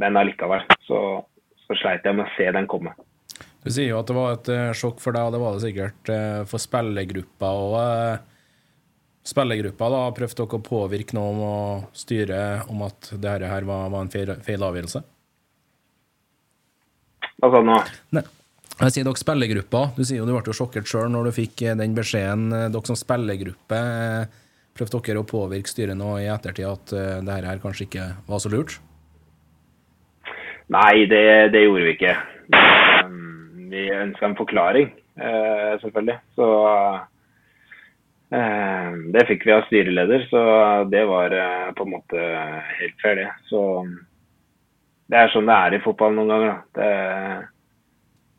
[0.00, 1.00] men allikevel så,
[1.66, 2.96] så sleit jeg med å se den komme.
[3.60, 5.64] Du sier jo at det var et eh, sjokk for deg, og det var det
[5.66, 8.26] sikkert eh, for spillergruppa òg.
[9.30, 11.56] Spillergruppa da prøvde dere å påvirke noe om å
[11.92, 12.38] styre
[12.72, 15.02] om at det her her var, var en feil, feil avgjørelse?
[17.40, 17.76] Hva sa du nå?
[18.80, 19.80] Jeg sier dere spillergruppa.
[19.92, 22.46] Du sier jo du ble jo sjokkert sjøl når du fikk eh, den beskjeden.
[22.56, 24.38] Eh, Dere som spillergruppe, eh,
[24.78, 28.40] prøvde dere å påvirke styret nå i ettertid at dette det her kanskje ikke var
[28.40, 28.78] så lurt?
[30.72, 32.16] Nei, det, det gjorde vi ikke.
[33.70, 34.88] Vi ønska en forklaring,
[35.82, 36.16] selvfølgelig.
[36.38, 36.46] Så
[38.30, 40.42] det fikk vi av styreleder, så
[40.90, 41.34] det var
[41.74, 42.28] på en måte
[42.78, 43.28] helt fair, det.
[43.50, 43.64] Så
[45.10, 46.54] det er sånn det er i fotball noen ganger.
[46.54, 46.60] Da.
[46.78, 47.50] Det,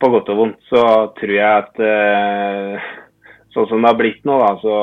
[0.01, 0.83] på godt og vondt så
[1.17, 2.91] tror jeg at eh,
[3.53, 4.77] sånn som det har blitt nå, da, så,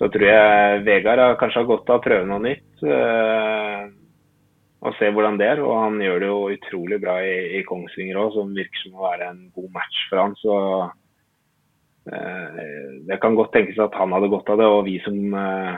[0.00, 2.84] så tror jeg Vegard har kanskje har godt av å prøve noe nytt.
[2.84, 3.88] eh,
[4.80, 5.62] og se hvordan det er.
[5.64, 9.06] Og han gjør det jo utrolig bra i, i Kongsvinger òg, som virker som å
[9.08, 10.36] være en god match for han.
[10.40, 10.56] Så
[12.14, 15.74] eh, det kan godt tenkes at han hadde godt av det, og vi som eh,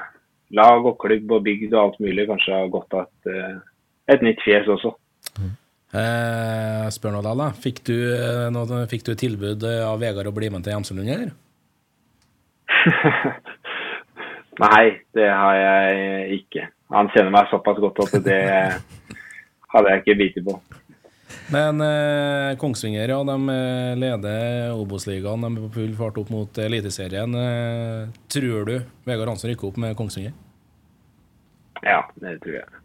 [0.58, 3.58] lag og klubb og bygd og alt mulig kanskje har godt av et, eh,
[4.14, 4.94] et nytt fjes også.
[5.92, 7.50] Eh, spør nå da.
[7.52, 11.34] Fikk du, eh, noe, fikk du tilbud eh, av Vegard å bli med til Hjemselund?
[14.62, 14.84] Nei,
[15.16, 16.68] det har jeg ikke.
[16.92, 18.40] Han kjenner meg såpass godt at det
[19.72, 20.56] hadde jeg ikke bitt på.
[21.52, 25.44] Men eh, Kongsvinger ja, de eh, leder Obos-ligaen.
[25.44, 27.36] De er på full fart opp mot Eliteserien.
[27.36, 28.74] Eh, tror du
[29.08, 30.36] Vegard Hansen rykker opp med Kongsvinger?
[31.82, 32.81] Ja, det tror jeg.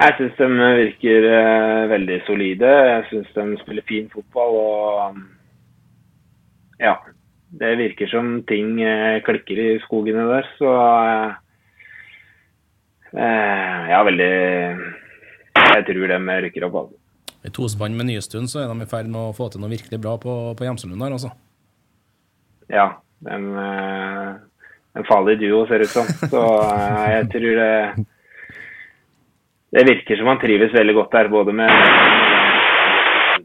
[0.00, 0.46] Jeg syns de
[0.78, 2.68] virker eh, veldig solide.
[2.88, 4.54] Jeg syns de spiller fin fotball.
[4.56, 5.26] og um,
[6.80, 6.96] Ja.
[7.50, 10.46] Det virker som ting eh, klikker i skogene der.
[10.56, 10.70] Så
[13.12, 14.32] eh, er veldig
[15.60, 16.78] Jeg tror de rykker opp.
[16.80, 16.96] Altså.
[17.44, 20.00] I tospann med Nystuen så er de i ferd med å få til noe virkelig
[20.00, 21.34] bra på, på Hjemselund her, altså.
[22.72, 22.86] Ja.
[23.28, 23.50] En,
[24.96, 26.08] en farlig duo, ser det ut som.
[26.32, 26.46] Så
[27.10, 28.06] jeg tror det
[29.74, 31.68] Det virker som han trives veldig godt der, både med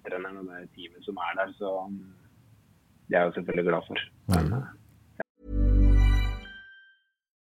[0.08, 1.50] treneren og det teamet som er der.
[1.60, 1.68] Så
[3.08, 3.98] det er jeg jo selvfølgelig glad for.
[4.34, 4.66] Men, eh,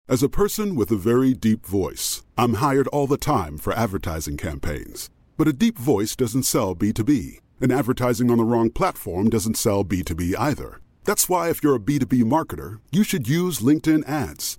[0.09, 4.37] As a person with a very deep voice, I'm hired all the time for advertising
[4.37, 5.11] campaigns.
[5.39, 7.13] But a deep voice doesn't sell B2B,
[7.63, 10.81] and advertising on the wrong platform doesn't sell B2B either.
[11.05, 14.59] That's why, if you're a B2B marketer, you should use LinkedIn ads.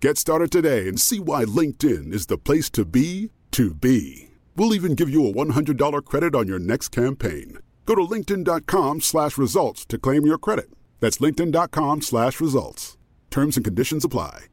[0.00, 4.30] Get started today and see why LinkedIn is the place to be to be.
[4.56, 7.58] We'll even give you a $100 credit on your next campaign.
[7.84, 10.70] Go to linkedin.com slash results to claim your credit.
[11.00, 12.96] That's linkedin.com slash results.
[13.30, 14.46] Terms and conditions apply.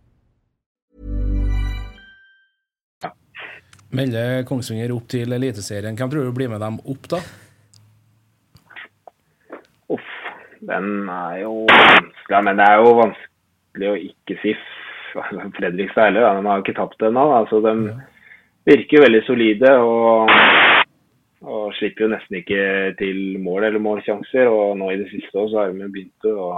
[3.89, 5.95] Melder Kongsvinger opp til Eliteserien.
[5.95, 7.21] Hvem tror du blir med dem opp, da?
[9.95, 10.09] Uff,
[10.59, 12.43] den er jo vanskelig.
[12.43, 14.53] Men det er jo vanskelig å ikke si
[15.57, 16.39] Fredrikstad heller.
[16.39, 17.25] De har ikke tapt ennå.
[17.39, 17.73] Altså, de
[18.67, 20.31] virker veldig solide og,
[21.47, 22.63] og slipper jo nesten ikke
[22.99, 24.49] til mål eller målsjanser.
[24.51, 26.49] Og nå i det siste også, så har de begynt å,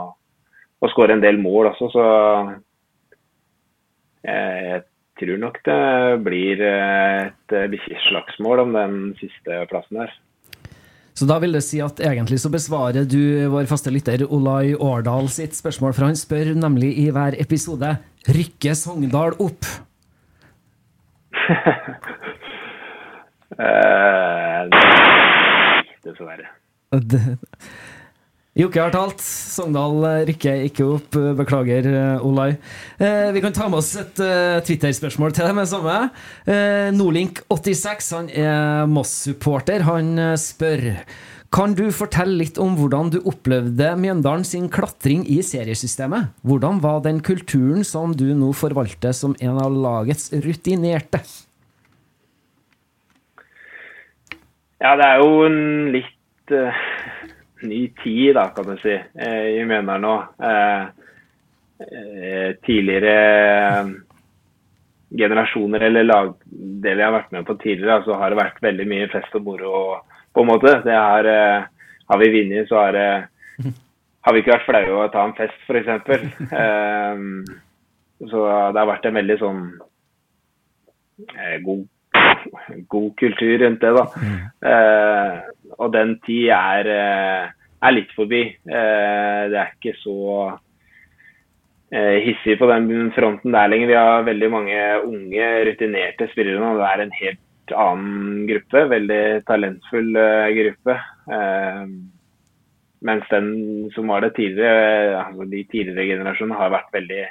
[0.79, 2.07] å skåre en del mål også, så
[4.19, 4.81] jeg
[5.19, 5.83] tror nok det
[6.25, 7.53] blir et
[8.07, 10.11] slagsmål om den siste plassen her.
[11.19, 13.19] Så da vil det si at egentlig så besvarer du
[13.51, 17.89] vår faste lytter Olai Årdal sitt spørsmål, for han spør nemlig i hver episode
[18.29, 19.67] Rykker Sogndal opp?
[23.59, 24.69] Eh,
[26.05, 26.45] dessverre.
[28.59, 29.21] Jokke har talt.
[29.23, 31.15] Sogndal eh, rykker ikke opp.
[31.15, 32.49] Eh, beklager, eh, Olai.
[32.99, 35.95] Eh, vi kan ta med oss et uh, Twitter-spørsmål til deg med det samme.
[36.43, 39.85] Eh, Nordlink86 han er Moss-supporter.
[39.87, 40.89] Han spør
[41.55, 46.33] Kan du fortelle litt om hvordan du opplevde Mjøndalen sin klatring i seriesystemet?
[46.43, 51.23] Hvordan var den kulturen som du nå forvalter som en av lagets rutinerte?
[54.83, 55.63] Ja, det er jo en
[55.95, 56.83] litt uh
[57.61, 60.15] ny tid da, kan du si, eh, i Mjøndalen nå.
[60.49, 60.83] Eh,
[61.85, 63.15] eh, tidligere
[65.09, 69.09] generasjoner eller lagdeler jeg har vært med på tidligere, så har det vært veldig mye
[69.11, 69.73] fest og moro.
[70.33, 70.75] på en måte.
[70.85, 71.67] Det er,
[72.09, 73.09] har vi vunnet, så er det
[74.21, 75.87] har vi ikke vært flaue å ta en fest, f.eks.
[76.53, 77.45] Um,
[78.29, 79.63] så det har vært en veldig sånn
[81.65, 81.85] god,
[82.93, 84.05] god kultur rundt det, da.
[84.61, 85.33] Uh,
[85.79, 87.51] og den tid er, eh,
[87.87, 88.41] er litt forbi.
[88.51, 90.17] Eh, det er ikke så
[91.91, 93.87] eh, hissig på den fronten der lenger.
[93.87, 96.75] Vi har veldig mange unge, rutinerte spillere nå.
[96.77, 98.85] Det er en helt annen gruppe.
[98.91, 100.15] Veldig talentfull
[100.59, 100.95] gruppe.
[102.99, 103.51] Mens den
[103.95, 107.21] som var det tidligere, altså de tidligere generasjonene har vært veldig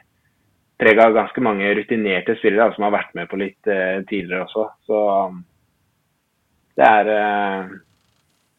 [0.81, 3.69] prega av ganske mange rutinerte spillere som har vært med på litt
[4.09, 4.65] tidligere også.
[4.89, 5.43] Så um,
[6.79, 7.11] det er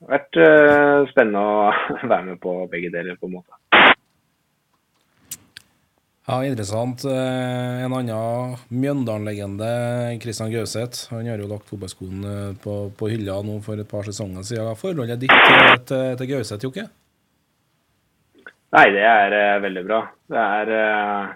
[0.08, 1.72] vært eh, spennende å
[2.12, 3.58] være med på begge deler, på en måte.
[6.30, 7.02] Ja, interessant.
[7.10, 9.70] Eh, En annen Mjøndalen-legende,
[10.22, 14.06] Christian Gauseth, han har jo lagt fotballskoen eh, på, på hylla nå for et par
[14.06, 14.78] sesonger siden.
[14.78, 16.86] Forholdet ditt til, til, til Gauseth, Jokke?
[18.78, 20.04] Nei, det er uh, veldig bra.
[20.30, 21.32] Det er uh,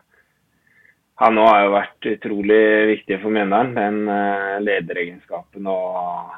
[1.24, 3.74] Han òg har jo vært utrolig viktig for Mjøndalen.
[3.74, 6.36] Den uh, lederegenskapen og,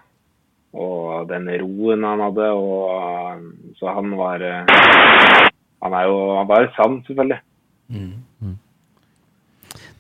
[0.76, 2.48] og den roen han hadde.
[2.54, 2.72] Og,
[3.80, 4.64] så han var eh,
[5.86, 7.40] Han er jo han var sann, selvfølgelig.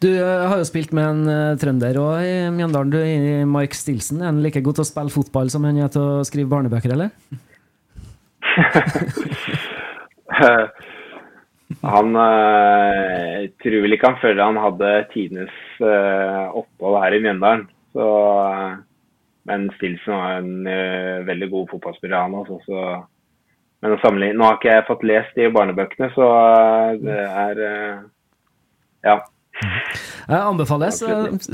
[0.03, 3.73] Du eh, har jo spilt med en eh, trønder òg i Mjøndalen, du, i Mark
[3.77, 4.21] Stilson.
[4.21, 6.91] Er han like god til å spille fotball som han er til å skrive barnebøker,
[6.95, 7.09] eller?
[11.85, 17.63] Han eh, tror vel ikke han føler han hadde tidenes eh, opphold her i Mjøndalen.
[17.95, 18.05] Så,
[18.45, 18.73] eh,
[19.45, 22.57] men Stilson var en uh, veldig god fotballspiller, han også.
[22.65, 22.81] Så,
[23.85, 27.63] men å sammenligne Nå har ikke jeg fått lest de barnebøkene, så eh, det er
[27.63, 28.03] uh,
[29.05, 29.19] Ja.
[29.55, 30.97] Jeg anbefales.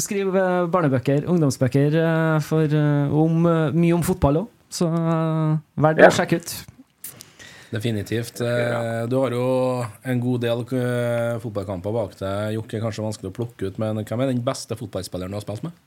[0.02, 0.32] Skriv
[0.74, 1.98] barnebøker, ungdomsbøker,
[2.42, 2.74] for,
[3.14, 3.44] om,
[3.76, 4.48] mye om fotball òg.
[4.74, 6.10] Så vær det Ja.
[6.10, 6.56] å sjekke ut.
[7.76, 8.42] Definitivt.
[8.42, 9.46] Du har jo
[10.02, 10.66] en god del
[11.44, 12.56] fotballkamper bak deg.
[12.56, 15.46] Jokke er kanskje vanskelig å plukke ut, men hvem er den beste fotballspilleren du har
[15.46, 15.78] spilt med?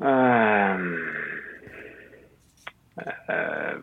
[0.00, 0.84] Ehm,
[2.96, 3.74] eh,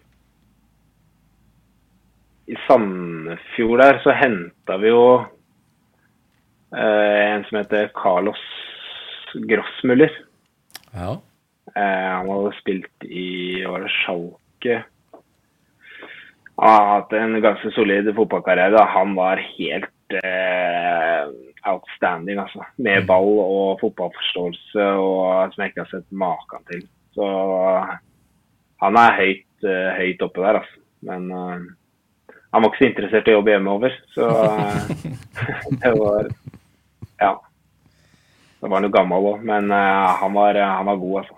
[2.47, 5.03] I Sandefjord der så henta vi jo
[6.74, 8.41] eh, en som heter Carlos
[9.49, 10.13] Grossmuller.
[10.95, 11.18] Ja.
[11.76, 14.80] Eh, han hadde spilt i var det Schalke.
[16.57, 18.88] Han har hatt en ganske solid fotballkarriere.
[18.95, 21.24] Han var helt eh,
[21.68, 22.66] outstanding, altså.
[22.78, 26.86] Med ball og fotballforståelse og som jeg ikke har sett maken til.
[27.18, 27.28] Så
[28.84, 30.84] han er høyt, eh, høyt oppe der, altså.
[31.08, 31.62] Men uh,
[32.53, 34.30] han var ikke så interessert i å jobbe hjemover, så
[35.84, 36.32] det var
[37.22, 37.36] Ja.
[38.58, 41.38] Da var han jo gammel òg, men uh, han, var, han var god, altså.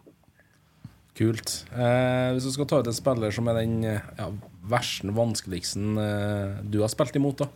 [1.19, 1.51] Kult.
[1.75, 4.29] Eh, hvis du skal ta ut en spiller som er den ja,
[4.71, 7.49] verste, vanskeligsten eh, du har spilt imot, da?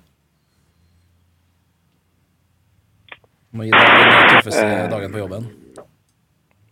[3.54, 5.44] Må gi deg den tøffeste uh, dagen på jobben.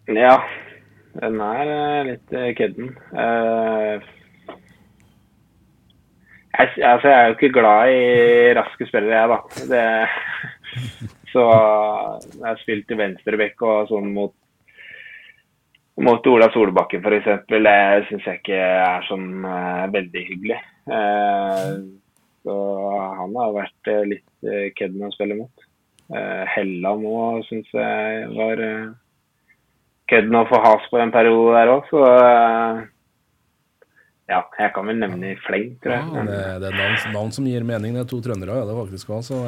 [0.10, 0.34] Ja,
[1.22, 2.90] den er eh, litt eh, kødden.
[3.14, 4.02] Uh,
[6.58, 8.02] jeg, altså, jeg er jo ikke glad i
[8.58, 9.38] raske spillere, jeg, da.
[9.70, 9.86] Det,
[11.34, 11.48] så
[12.34, 14.38] jeg har spilt i venstrebekk og sånn mot
[16.02, 17.34] mot Ola Solbakken f.eks.
[17.52, 20.58] Det syns jeg ikke er sånn uh, veldig hyggelig.
[20.90, 21.78] Uh,
[22.42, 22.56] så
[23.20, 25.61] han har vært litt uh, kødden å spille mot.
[26.12, 28.88] Eh, Helland òg syns jeg var eh,
[30.12, 32.82] kødden å få has på en periode der òg, så eh,
[34.32, 36.10] ja, jeg kan vel nevne i fleng, tror jeg.
[36.12, 37.96] Ja, det, det er navn, navn som gir mening.
[37.96, 39.40] Det er to trøndere, ja, det faktisk òg, så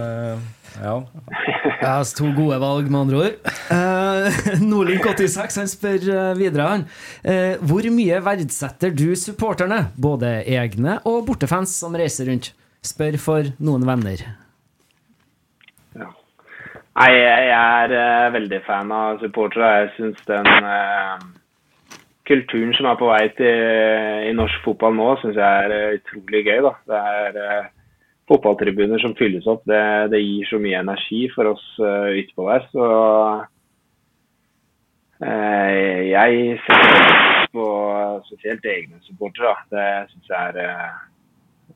[0.80, 0.98] ja.
[1.84, 3.50] Ja, så to gode valg, med andre ord.
[3.76, 6.06] Eh, Nordlink86 han spør
[6.40, 6.68] videre.
[6.68, 6.86] han.
[7.28, 12.54] Eh, hvor mye verdsetter du supporterne, både egne og bortefans, som reiser rundt?
[12.84, 14.24] Spør for noen venner.
[16.94, 19.70] Nei, jeg er uh, veldig fan av supportere.
[19.82, 21.24] Jeg syns den uh,
[22.30, 26.44] kulturen som er på vei til i norsk fotball nå, syns jeg er eh, utrolig
[26.46, 26.60] gøy.
[26.68, 26.74] da.
[26.92, 27.72] Det er uh,
[28.30, 29.66] fotballtribuner som fylles opp.
[29.66, 29.82] Det,
[30.14, 32.70] det gir så mye energi for oss uh, ytterpå der.
[32.70, 32.86] Så
[35.24, 37.66] jeg setter på
[38.28, 39.56] spesielt egne supportere.
[39.74, 40.94] Det syns jeg er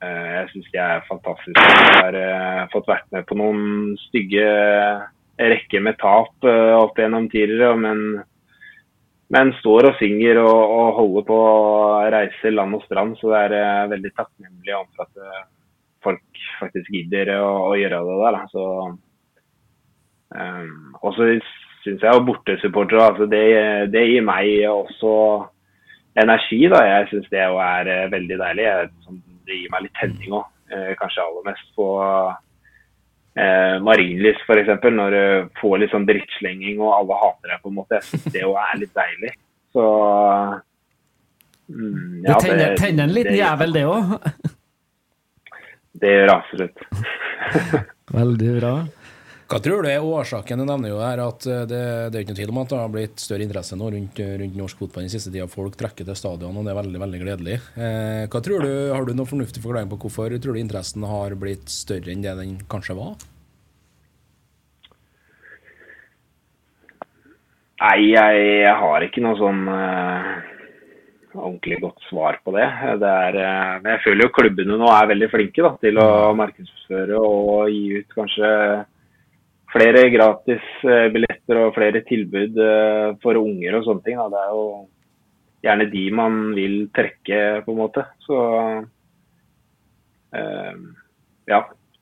[0.02, 1.68] jeg syns de er fantastiske.
[1.68, 4.48] Jeg har eh, fått vært med på noen stygge
[5.38, 8.04] rekker med tap eh, opp gjennom tidligere, men,
[9.34, 11.60] men står og synger og, og holder på å
[12.14, 13.18] reise land og strand.
[13.20, 15.46] Så det er eh, veldig takknemlig for at eh,
[16.06, 18.40] folk faktisk gidder å, å gjøre det der.
[18.54, 18.66] Så,
[20.38, 21.30] um, og så
[21.84, 23.46] syns jeg bortesupportere altså det,
[23.94, 25.14] det gir meg også
[26.18, 26.64] energi.
[26.72, 26.84] da.
[26.86, 28.66] Jeg syns det er eh, veldig deilig.
[28.68, 30.46] Jeg, sånn, det gir meg litt tenning òg.
[30.68, 31.88] Eh, kanskje aller mest på
[33.40, 34.72] eh, Marienlyst f.eks.
[34.84, 38.02] Når du får litt sånn drittslenging og alle hater deg på en måte.
[38.02, 39.34] Jeg syns det jo er litt deilig.
[39.76, 39.86] Så
[41.72, 44.16] mm, Det tenner, tenner en liten jævel, det òg.
[45.98, 46.88] Det gjør absolutt.
[48.18, 48.74] Veldig bra.
[49.48, 50.60] Hva tror du er årsaken?
[50.60, 51.80] Du nevner jo her at eh, det,
[52.12, 54.58] det er ikke noe tvil om at det har blitt større interesse nå rundt, rundt
[54.60, 55.48] norsk fotball den siste tida.
[55.48, 57.56] Folk trekker til stadion, og det er veldig veldig gledelig.
[57.80, 61.36] Eh, hva tror du, Har du noen fornuftig forklaring på hvorfor tror du interessen har
[61.40, 63.16] blitt større enn det den kanskje var?
[67.78, 70.30] Nei, jeg, jeg har ikke noe sånn eh,
[71.38, 72.68] ordentlig godt svar på det.
[73.00, 76.36] det er, eh, men jeg føler jo klubbene nå er veldig flinke da, til å
[76.36, 78.54] markedsføre og gi ut kanskje
[79.78, 81.08] flere gratis eh,
[81.58, 84.20] og flere tilbud eh, for unger og sånne ting.
[84.20, 84.30] Da.
[84.34, 84.68] Det er jo
[85.68, 88.06] gjerne de man vil trekke, på en måte.
[88.26, 88.38] Så
[90.34, 90.74] eh,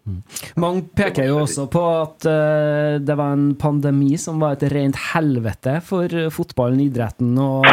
[0.06, 0.16] ja.
[0.62, 5.00] Mange peker jo også på at uh, det var en pandemi som var et rent
[5.12, 7.66] helvete for eh, fotballen, idretten og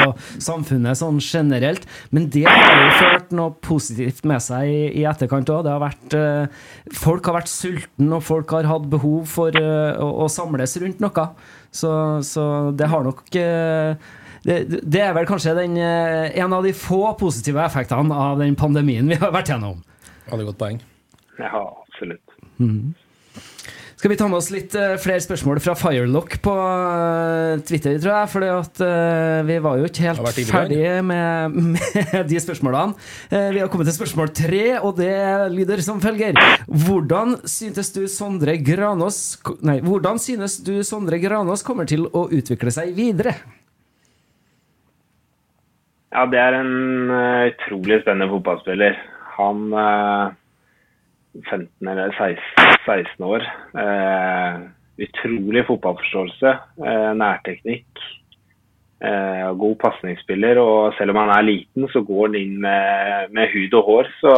[0.42, 1.84] samfunnet sånn generelt.
[2.10, 5.68] Men det har jo ført noe positivt med seg i, i etterkant òg.
[6.14, 6.48] Uh,
[6.96, 11.02] Folk har vært sultne, og folk har hatt behov for uh, å, å samles rundt
[11.04, 11.28] noe.
[11.72, 13.96] Så, så det har nok eh,
[14.44, 18.56] det, det er vel kanskje den, eh, en av de få positive effektene av den
[18.58, 19.80] pandemien vi har vært gjennom.
[20.28, 20.82] Veldig godt poeng.
[21.40, 21.62] ja,
[22.02, 22.98] absolutt.
[24.02, 28.16] Skal vi ta med oss litt uh, flere spørsmål fra Firelock på uh, Twitter, tror
[28.16, 28.30] jeg?
[28.32, 28.46] For
[29.46, 32.98] vi var jo ikke helt ferdige med, med de spørsmålene.
[33.30, 35.14] Eh, vi har kommet til spørsmål tre, og det
[35.54, 36.34] lyder som følger.
[36.66, 39.22] Hvordan synes du Sondre Granås
[39.62, 43.36] Nei, hvordan synes du Sondre Granås kommer til å utvikle seg videre?
[46.12, 48.98] Ja, det er en eh, utrolig spennende fotballspiller.
[49.38, 50.34] Han eh,
[51.40, 53.46] 15 eller 16, 16 år.
[53.82, 54.60] Eh,
[55.06, 56.52] utrolig fotballforståelse,
[56.86, 58.02] eh, nærteknikk.
[59.02, 60.58] Eh, god pasningsspiller.
[60.58, 64.12] Og selv om han er liten, så går han inn med, med hud og hår.
[64.20, 64.36] Så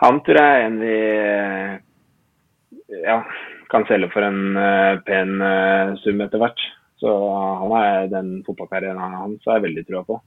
[0.00, 0.98] han tror jeg er en vi
[3.04, 3.20] ja,
[3.70, 6.62] kan selge for en uh, pen uh, sum etter hvert.
[7.00, 7.10] Så
[7.62, 10.18] han er den fotballkarrieren hans har jeg veldig trua på.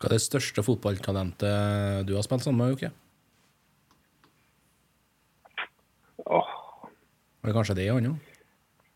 [0.00, 2.92] Hva er det største fotballtalentet du har spilt sammen med, Jokke?
[6.26, 6.48] Åh,
[7.42, 8.28] Er det kanskje det han òg?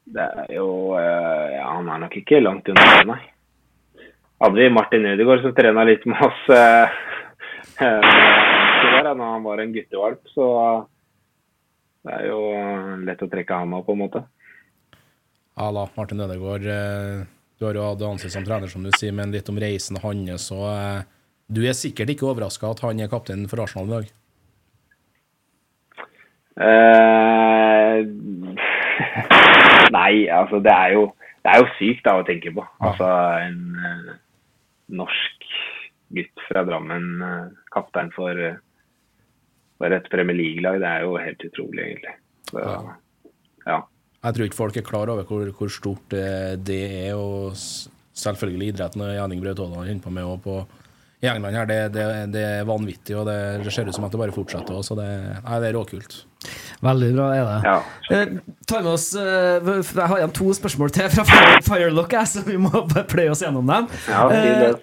[0.06, 3.22] det er jo eh, Ja, han er nok ikke langt unna nei.
[4.38, 6.98] Hadde vi Martin Ødegaard som trena litt med oss eh,
[7.86, 10.46] eh, da han var en guttevalp, så
[12.06, 12.38] det er jo
[13.06, 14.22] lett å trekke han av, på en måte.
[15.56, 16.66] Ja da, Martin Ødegaard.
[16.70, 17.24] eh,
[17.58, 20.50] Du har jo hatt ansikt som trener, som du sier, men litt om reisen hans.
[21.48, 24.10] Du er sikkert ikke overraska at han er kaptein for Arsenal i dag?
[26.56, 27.98] Eh,
[29.96, 31.06] nei, altså det er jo
[31.46, 32.62] det er jo sykt da å tenke på.
[32.82, 33.06] Altså
[33.38, 34.14] en uh,
[34.98, 35.44] norsk
[36.16, 38.40] gutt fra Drammen, uh, kaptein for,
[39.78, 42.16] for et Premier League-lag, det er jo helt utrolig, egentlig.
[42.50, 42.64] Så,
[43.66, 43.84] Ja.
[44.26, 47.14] Jeg tror ikke folk er klar over hvor, hvor stort det, er.
[47.14, 47.54] Og
[48.16, 50.56] selvfølgelig idretten og Henning Braut Haaland holder på med og på
[51.26, 54.14] i England her, det, det, det er vanvittig, og det, det ser ut som at
[54.14, 54.78] det bare fortsetter.
[54.78, 55.10] også, Så det,
[55.44, 56.16] nei, det er råkult.
[56.86, 57.58] Veldig bra er det.
[57.66, 57.76] ja.
[58.14, 58.34] Eh,
[58.70, 62.42] tar med oss eh, Jeg har igjen to spørsmål til fra Fire- Firelock, Fire så
[62.46, 62.70] vi må
[63.10, 63.88] pløye oss gjennom dem.
[64.08, 64.26] ja.
[64.30, 64.76] Eh,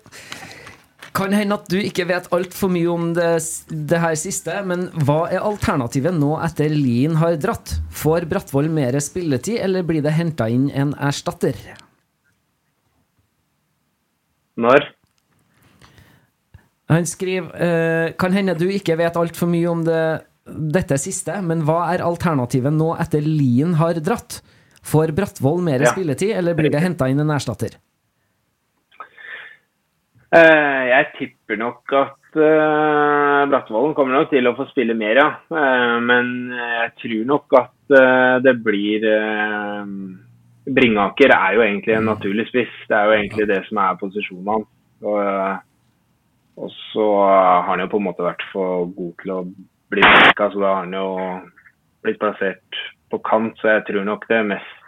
[1.13, 3.27] kan hende at du ikke vet altfor mye om det,
[3.69, 7.75] det her siste, men hva er alternativet nå etter Lien har dratt?
[7.93, 11.53] Får Brattvoll mer spilletid, eller blir det henta inn en erstatter?
[14.57, 14.87] Når?
[16.93, 20.01] Han skriver eh, Kan hende du ikke vet altfor mye om det,
[20.45, 24.41] dette siste, men hva er alternativet nå etter Lien har dratt?
[24.83, 25.93] Får Brattvoll mer Ja.
[25.95, 27.77] spilletid, eller blir det henta inn en erstatter?
[30.33, 35.27] Eh, jeg tipper nok at uh, Brattvollen kommer nok til å få spille mer, ja.
[35.53, 39.91] Eh, men jeg tror nok at eh, det blir eh,
[40.73, 42.73] Bringaker er jo egentlig en naturlig spiss.
[42.89, 44.69] Det er jo egentlig det som er posisjonen hans.
[46.57, 49.41] Og, eh, så har han jo på en måte vært for god til å
[49.93, 51.07] bli benka, så da har han jo
[52.05, 52.79] blitt plassert
[53.11, 53.57] på kant.
[53.61, 54.79] Så jeg tror nok det mest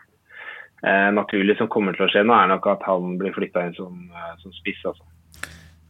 [0.85, 3.77] eh, naturlige som kommer til å skje nå, er nok at han blir flytta inn
[3.77, 4.81] som, eh, som spiss.
[4.85, 5.05] altså.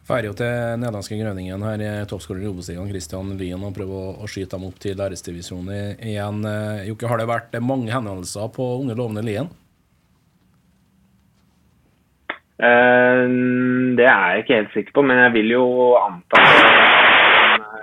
[0.06, 4.16] Feirer jo til nederlandske Grønningen her, i toppskårer i Obos-ligaen, Christian Lien, og prøver å,
[4.22, 6.44] å skyte dem opp til æresdivisjonen igjen.
[6.46, 9.50] Eh, Jokke, har det vært mange henvendelser på unge lovende Lien?
[12.56, 13.24] Eh,
[13.98, 15.66] det er jeg ikke helt sikker på, men jeg vil jo
[16.00, 16.40] anta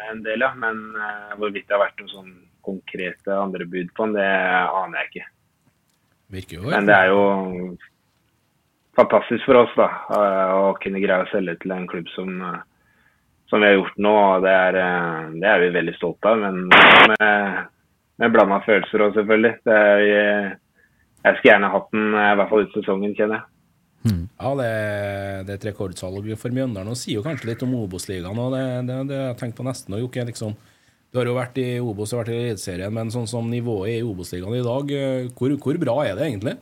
[0.08, 0.52] en, del, ja.
[0.56, 2.32] Men eh, hvorvidt det har vært noen sånn
[2.64, 4.28] konkrete andre bud på den, det
[4.80, 5.26] aner jeg ikke.
[6.32, 7.22] Virker jo Men det er jo
[8.96, 12.32] fantastisk for oss da, eh, å kunne greie å selge til en klubb som,
[13.52, 14.16] som vi har gjort nå.
[14.16, 14.82] og Det er,
[15.36, 16.64] det er vi veldig stolte av, men
[17.12, 17.62] med,
[18.24, 19.54] med blanda følelser òg, selvfølgelig.
[19.68, 20.04] Det er,
[21.22, 23.51] jeg skulle gjerne hatt den i hvert fall ut sesongen, kjenner jeg.
[24.10, 24.68] Ja, det,
[25.46, 28.38] det er et rekordsalg for Mjøndalen og sier jo kanskje litt om Obos-ligaen.
[28.38, 29.94] og Det, det, det jeg tenkt på nesten.
[29.94, 30.56] Og Jokke, liksom,
[31.12, 34.04] du har jo vært i Obos og vært i Eliteserien, men sånn som nivået i
[34.06, 36.56] Obos-ligaen i dag, eh, hvor, hvor bra er det egentlig?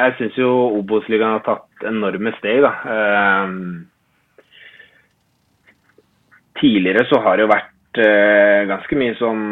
[0.00, 2.72] Jeg syns jo Obos-ligaen har tatt enorme steg, da.
[2.96, 3.64] Ehm,
[6.60, 9.42] tidligere så har det jo vært eh, ganske mye sånn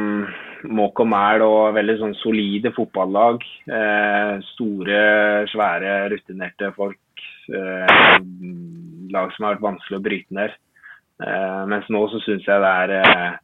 [0.64, 3.44] måk og mæl og veldig sånn solide fotballag.
[3.68, 5.02] Eh, store,
[5.52, 7.26] svære, rutinerte folk.
[7.48, 7.98] Eh,
[9.12, 10.56] lag som har vært vanskelig å bryte ned.
[11.24, 13.36] Eh, mens nå så syns jeg det er eh,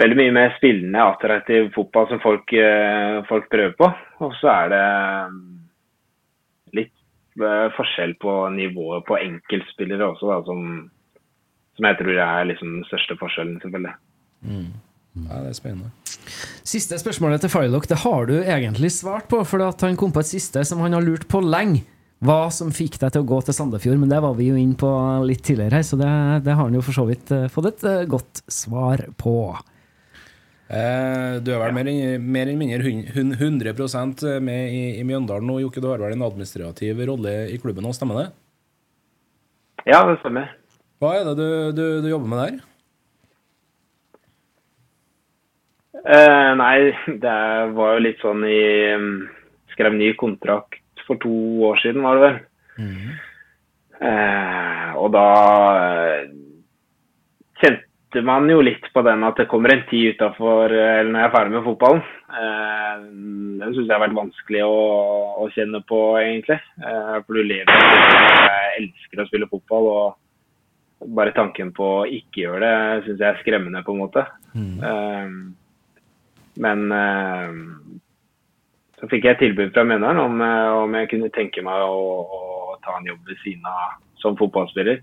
[0.00, 3.90] veldig mye mer spillende, attraktiv fotball som folk, eh, folk prøver på.
[4.26, 4.86] Og så er det
[6.80, 6.96] litt
[7.42, 10.58] eh, forskjell på nivået på enkeltspillere også, da, som,
[11.78, 13.96] som jeg tror er liksom den største forskjellen, selvfølgelig.
[15.14, 15.90] Ja, det er spennende.
[16.66, 20.22] Siste spørsmålet til Firelock det har du egentlig svart på, for at han kom på
[20.24, 21.84] et siste som han har lurt på lenge.
[22.24, 24.78] Hva som fikk deg til å gå til Sandefjord, men det var vi jo inne
[24.80, 24.88] på
[25.28, 26.08] litt tidligere her, så det,
[26.46, 29.34] det har han jo for så vidt eh, fått et eh, godt svar på.
[30.72, 35.04] Eh, du er vel mer, enn- mer eller mindre hun- hun- 100 med i, i
[35.04, 35.82] Mjøndalen nå, Jokke.
[35.84, 38.26] Du har vel en administrativ rolle i klubben nå, stemmer det?
[39.84, 40.48] Ja, det stemmer.
[41.02, 42.62] Hva er det du, du, du jobber med der?
[46.04, 46.78] Eh, nei,
[47.24, 47.36] det
[47.76, 49.12] var jo litt sånn i um,
[49.72, 51.32] Skrev ny kontrakt for to
[51.66, 52.36] år siden, var det vel.
[54.04, 55.28] Eh, og da
[55.78, 56.28] eh,
[57.62, 61.28] kjente man jo litt på den at det kommer en tid utafor Eller når jeg
[61.28, 62.04] er ferdig med fotballen.
[62.38, 63.02] Eh,
[63.62, 64.78] den syns jeg har vært vanskelig å,
[65.42, 66.60] å kjenne på, egentlig.
[66.84, 72.46] Eh, for du lever Jeg elsker å spille fotball, og bare tanken på å ikke
[72.46, 74.26] gjøre det syns jeg er skremmende, på en måte.
[74.54, 75.36] Eh,
[76.62, 77.50] men eh,
[79.00, 81.88] så fikk jeg tilbud fra Mjøndalen om, eh, om jeg kunne tenke meg å,
[82.22, 83.78] å ta en jobb ved siden av
[84.22, 84.98] som fotballspiller.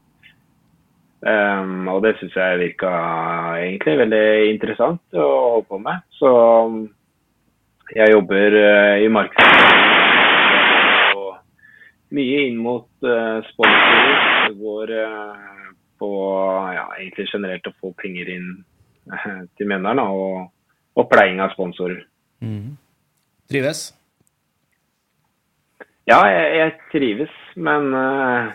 [1.22, 2.90] Um, og det syns jeg virka
[3.62, 5.98] egentlig veldig interessant å holde på med.
[6.18, 6.30] Så
[7.94, 9.86] jeg jobber uh, i markedsføring
[11.20, 11.32] og
[12.18, 14.18] mye inn mot uh, sponsorer.
[14.48, 15.70] Det går uh,
[16.02, 16.10] på
[16.74, 18.50] ja, egentlig generelt å få penger inn
[19.60, 20.02] til Mjøndalen.
[20.02, 20.08] da,
[21.00, 22.04] Og pleiing av sponsorer.
[23.52, 23.92] Trives?
[26.10, 28.50] Ja, jeg, jeg trives, men uh,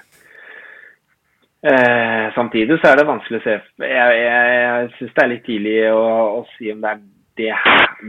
[1.63, 3.55] eh, samtidig så er det vanskelig å se
[3.87, 6.03] Jeg, jeg, jeg syns det er litt tidlig å,
[6.41, 7.05] å si om det er
[7.37, 7.53] det,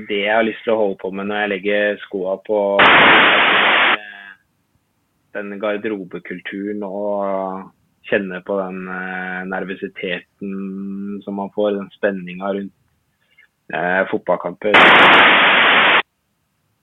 [0.09, 4.27] det jeg har lyst til å holde på med når jeg legger skoa på eh,
[5.37, 7.67] den garderobekulturen og
[8.07, 12.75] kjenner på den eh, nervøsiteten som man får, den spenninga rundt
[13.73, 14.77] eh, fotballkamper.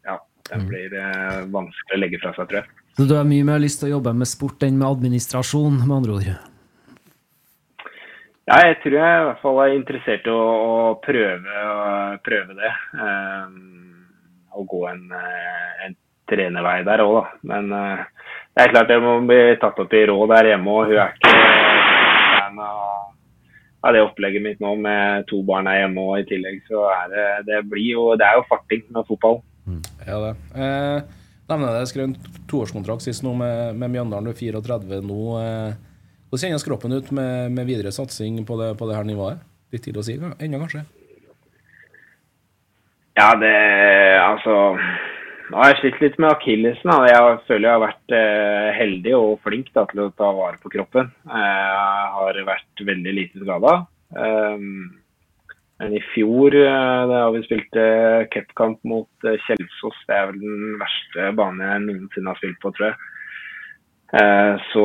[0.04, 0.18] Ja,
[0.50, 2.72] den blir eh, vanskelig å legge fra seg, tror jeg.
[2.94, 5.96] Så du har mye mer lyst til å jobbe med sport enn med administrasjon, med
[5.96, 6.34] andre ord?
[8.44, 10.72] Ja, jeg tror jeg i hvert fall er interessert i å, å
[11.02, 12.72] prøve, å prøve det.
[12.92, 14.04] Um,
[14.54, 15.96] å gå en, eh, en
[16.30, 17.24] trenervei der òg, da.
[17.50, 18.04] Men uh,
[18.54, 21.16] det er klart jeg må bli tatt opp i råd der hjemme, og hun er
[21.16, 22.93] ikke fan av,
[23.84, 26.62] av det opplegget mitt nå med to barn her hjemme og i tillegg.
[26.68, 29.42] Så er det, det blir jo Det er jo farting med fotball.
[30.06, 30.32] Ja, det.
[30.56, 30.98] Eh,
[31.50, 32.16] nevner det, skrev en
[32.50, 34.28] toårskontrakt sist nå med, med Mjøndalen.
[34.28, 35.20] Du er 34 nå.
[35.40, 35.76] Eh,
[36.30, 39.42] hvordan kjennes kroppen ut med, med videre satsing på det, på det her nivået?
[39.74, 40.84] Litt tidlig å si ennå, kanskje?
[43.14, 43.54] Ja, det
[44.18, 44.54] Altså
[45.44, 46.90] Nå har jeg slitt litt med akillesen.
[47.04, 50.72] Jeg føler jeg har vært eh, heldig og flink da, til å ta vare på
[50.72, 51.10] kroppen.
[51.28, 53.74] Jeg har vært veldig lite skada.
[55.82, 57.84] men i fjor, eh, da vi spilte
[58.32, 62.72] cupkamp mot eh, Kjelsås, det er vel den verste banen jeg noensinne har spilt på,
[62.72, 62.98] tror jeg.
[64.70, 64.82] Så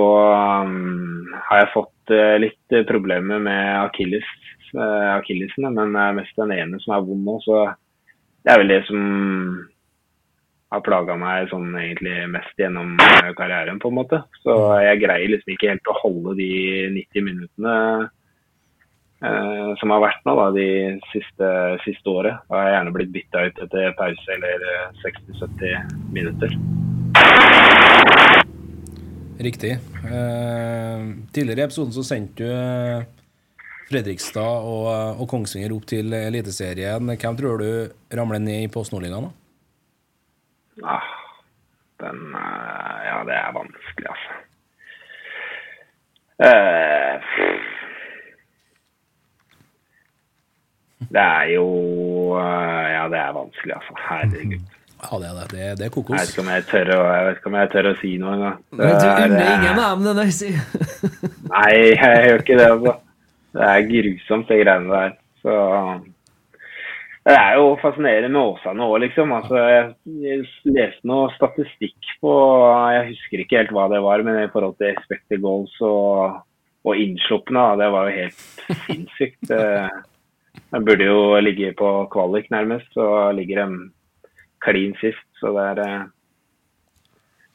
[0.66, 4.26] um, har jeg fått uh, litt problemer med akilles,
[4.74, 7.36] uh, men det er mest den ene som er vond nå.
[7.46, 7.60] Så
[8.42, 9.04] det er vel det som
[10.70, 14.22] har plaga meg sånn egentlig mest gjennom eh, karrieren, på en måte.
[14.44, 14.54] Så
[14.84, 16.50] jeg greier liksom ikke helt å holde de
[16.94, 17.76] 90 minuttene
[19.26, 20.68] eh, som har vært nå, da, de
[21.10, 21.50] siste,
[21.88, 22.44] siste året.
[22.50, 26.58] Da har jeg gjerne blitt bytta ut etter pause eller eh, 60-70 minutter.
[29.40, 29.74] Riktig.
[30.06, 33.10] Eh, tidligere i episoden så sendte du eh,
[33.90, 34.86] Fredrikstad og,
[35.18, 37.10] og Kongsvinger opp til Eliteserien.
[37.18, 37.70] Hvem tror du
[38.14, 39.32] ramler ned i Post Nordligaen?
[39.32, 39.49] da?
[40.84, 41.10] Ah,
[42.02, 44.32] den eh, Ja, det er vanskelig, altså.
[46.40, 47.16] Uh,
[51.10, 51.66] det er jo
[52.40, 53.94] eh, Ja, det er vanskelig, altså.
[54.10, 54.62] Herregud.
[55.00, 55.52] Ja, det er det.
[55.52, 56.30] Det, det er Jeg vet kokos.
[56.32, 58.58] ikke om jeg tør å, jeg vet ikke om jeg tør å si noe engang.
[58.76, 60.50] Du er, unner ingen av dem det der, si.
[61.54, 62.96] Nei, jeg gjør ikke det, altså.
[63.56, 65.14] Det er grusomt, det greiene der.
[65.42, 65.54] Så
[67.28, 69.34] Det er jo fascinerende med Åsane òg, liksom.
[69.36, 72.36] Altså, jeg, leste noe statistikk på
[72.96, 76.40] Jeg husker ikke helt hva det var, men i forhold til expected goals og,
[76.88, 78.46] og innslupne, det var jo helt
[78.88, 79.44] sinnssykt.
[79.52, 83.90] Det- burde jo ligge på kvalik, nærmest, så ligger de
[84.62, 85.26] klin sist.
[85.40, 86.08] Så det er eh,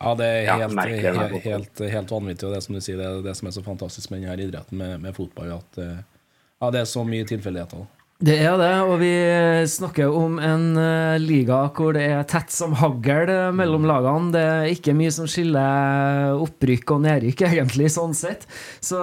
[0.05, 2.49] Ja, det er helt, ja, helt, helt, helt vanvittig.
[2.49, 4.99] Og det som du sier, det det som er så fantastisk med denne idretten med,
[5.01, 6.01] med fotball, at eh,
[6.61, 7.87] ja, det er så mye tilfeldigheter.
[8.25, 9.11] Det er det, og vi
[9.68, 14.31] snakker om en eh, liga hvor det er tett som hagl eh, mellom lagene.
[14.33, 18.47] Det er ikke mye som skiller opprykk og nedrykk, egentlig, sånn sett.
[18.81, 19.03] Så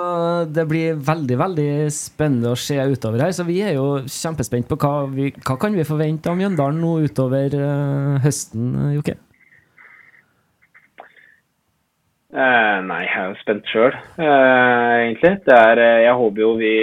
[0.50, 3.36] det blir veldig, veldig spennende å se utover her.
[3.38, 6.98] Så vi er jo kjempespent på hva, vi, hva kan vi forvente av Mjøndalen nå
[7.06, 9.20] utover eh, høsten, eh, Jokke?
[12.32, 15.36] Eh, nei, jeg er jo spent sjøl, eh, egentlig.
[15.46, 16.76] Det er, eh, jeg håper jo vi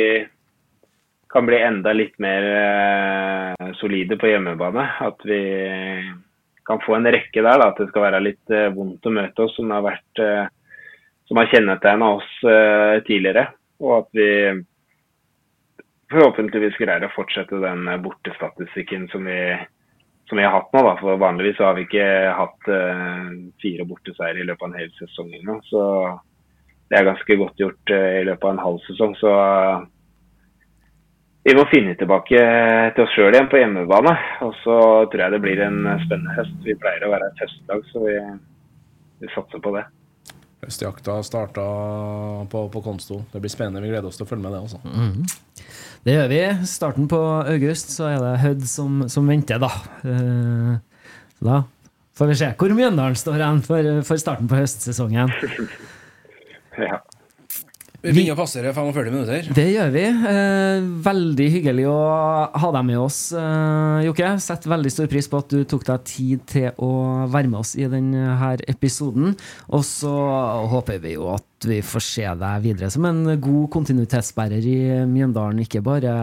[1.29, 4.85] kan bli enda litt mer eh, solide på hjemmebane.
[5.01, 5.41] At vi
[6.65, 7.61] kan få en rekke der.
[7.61, 10.47] Da, at det skal være litt eh, vondt å møte oss, som har, vært, eh,
[11.29, 12.31] som har kjennetegna oss
[13.07, 13.49] tidligere.
[13.85, 14.31] Og at vi
[16.09, 19.43] forhåpentligvis greier å fortsette den bortestatistikken som vi
[20.29, 20.81] som vi har hatt nå.
[20.85, 20.95] Da.
[21.01, 22.67] For vanligvis har vi ikke hatt
[23.63, 25.31] fire borteseiere i løpet av en hel sesong.
[25.65, 25.85] Så
[26.89, 29.15] det er ganske godt gjort i løpet av en halv sesong.
[29.17, 29.33] Så
[31.49, 32.41] vi må finne tilbake
[32.95, 34.13] til oss sjøl igjen på hjemmebane.
[34.45, 34.79] Og så
[35.09, 36.59] tror jeg det blir en spennende høst.
[36.67, 38.17] Vi pleier å være et høstlag, så vi,
[39.23, 39.87] vi satser på det.
[40.59, 41.65] Høstjakta starta
[42.53, 43.23] på, på Konsto.
[43.33, 43.81] Det blir spennende.
[43.85, 44.61] Vi gleder oss til å følge med det.
[44.67, 44.83] også.
[46.05, 46.43] Det gjør vi.
[46.69, 49.73] Starten på august så er det Hødd som, som venter, da.
[50.05, 50.77] Uh,
[51.41, 51.63] da
[52.19, 55.33] får vi se hvor Mjøndalen står igjen for, for starten på høstsesongen.
[56.79, 57.01] Ja.
[58.09, 59.49] Vi begynner å passere 45 minutter.
[59.53, 60.05] Det gjør vi.
[60.09, 61.97] Eh, veldig hyggelig å
[62.57, 64.31] ha deg med oss, eh, Jokke.
[64.41, 66.91] Setter veldig stor pris på at du tok deg tid til å
[67.29, 69.37] være med oss i denne episoden.
[69.69, 70.13] Og så
[70.73, 74.79] håper vi jo at vi får se deg videre som en god kontinuitetsbærer i
[75.11, 75.61] Mjøndalen.
[75.61, 76.15] Ikke bare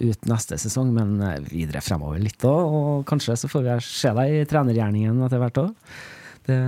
[0.00, 2.74] ut neste sesong, men videre fremover litt òg.
[2.80, 5.70] Og kanskje så får vi se deg i trenergjerningen etter hvert òg.
[6.44, 6.58] Det,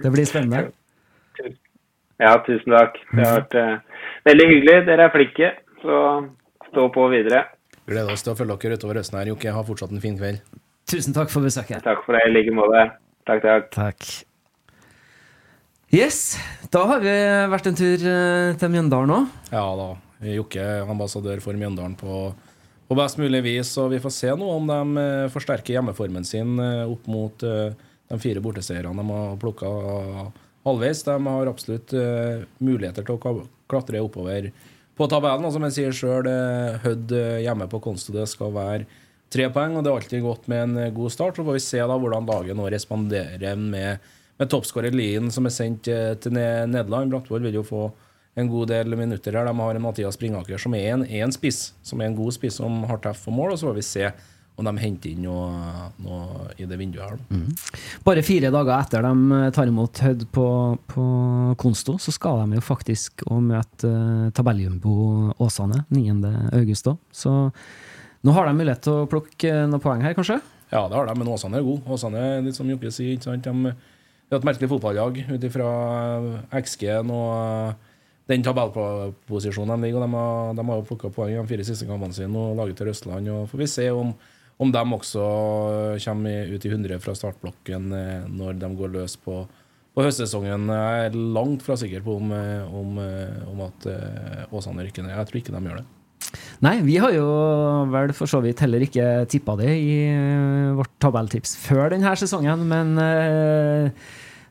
[0.00, 0.72] det blir spennende.
[2.22, 2.98] Ja, tusen takk.
[3.10, 4.76] Det har vært uh, veldig hyggelig.
[4.86, 5.50] Dere er flinke,
[5.82, 6.02] så
[6.68, 7.42] stå på videre.
[7.88, 9.54] Gleder oss til å følge dere utover høsten her, Jokke.
[9.54, 10.40] Ha fortsatt en fin kveld.
[10.90, 11.82] Tusen takk for besøket.
[11.84, 12.86] Takk for det, i like måte.
[13.28, 13.68] Takk, takk.
[13.74, 14.06] Takk.
[15.94, 16.34] Yes,
[16.74, 17.12] da har vi
[17.52, 19.36] vært en tur uh, til Mjøndalen òg.
[19.52, 19.90] Ja da.
[20.24, 22.28] Jokke er ambassadør for Mjøndalen på,
[22.88, 23.74] på, best mulig vis.
[23.82, 28.42] Og vi får se nå om de uh, forsterker hjemmeformen sin opp mot de fire
[28.44, 29.68] borteseierne de har plukka
[30.64, 31.02] halvveis.
[31.06, 33.34] De har absolutt uh, muligheter til å
[33.70, 34.50] klatre oppover
[34.94, 35.46] på tabellen.
[35.46, 38.88] Og som jeg sier sjøl, uh, Hødd uh, hjemme på Konsto skal være
[39.32, 39.76] tre poeng.
[39.76, 41.36] og Det er alltid godt med en god start.
[41.36, 44.10] Så får vi se da hvordan laget nå responderer med,
[44.40, 47.12] med toppskårer Lien, som er sendt til Nederland.
[47.12, 47.88] Brattvoll vil jo få
[48.34, 49.46] en god del minutter her.
[49.46, 52.58] De har en Mathias Springaker som er en, en spiss, som er en god spiss
[52.58, 53.54] som har treff for mål.
[53.54, 54.08] Og så får vi se
[54.54, 57.18] om de henter inn noe, noe i det vinduet her.
[57.34, 57.48] Mm.
[58.06, 60.46] Bare fire dager etter de tar imot Hødd på,
[60.90, 61.06] på,
[61.58, 66.94] Konsto, så skal de jo faktisk å møte uh, tabelljumbo Åsane 9.8.
[67.10, 67.32] Så
[68.24, 70.38] nå har de mulighet til å plukke noen poeng her, kanskje?
[70.70, 71.90] Ja, det har de, men Åsane er god.
[71.96, 73.16] Åsane er litt som Jokke sier.
[73.16, 73.48] ikke sant?
[73.48, 75.72] De, det er et merkelig fotballag ut ifra
[76.62, 77.90] XG-en og
[78.30, 80.06] den tabellposisjonen de ligger.
[80.06, 82.78] De har, de har jo plukka poeng i de fire siste kampene sine og laget
[82.80, 83.28] til Røstland.
[83.34, 84.14] og Får vi se om
[84.62, 85.24] om de også
[86.04, 89.42] kommer ut i 100 fra startblokken eh, når de går løs på,
[89.94, 90.68] på høstsesongen.
[90.70, 93.88] Jeg er langt fra sikker på om, eh, om, eh, om at
[94.54, 95.16] Åsane rykker ned.
[95.16, 95.86] Jeg tror ikke de gjør det.
[96.64, 97.26] Nei, vi har jo
[97.92, 99.96] vel for så vidt heller ikke tippa det i
[100.74, 102.94] vårt tabelltips før denne sesongen, men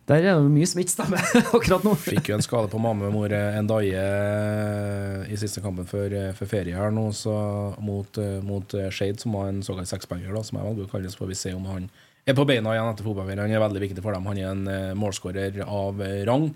[0.10, 1.93] der er det mye som ikke stemmer akkurat nå.
[1.99, 7.06] Fikk jo en skade på mammemor dag i siste kampen før, før ferie her nå,
[7.16, 7.36] så
[7.80, 11.14] mot, mot Shade, som var en såkalt sekspenger, som jeg velger å kalle det.
[11.16, 11.88] Så får vi se om han
[12.28, 13.45] er på beina igjen etter fotballferien.
[13.45, 14.28] Han er veldig viktig for dem.
[14.28, 16.49] Han er en målskårer av rang,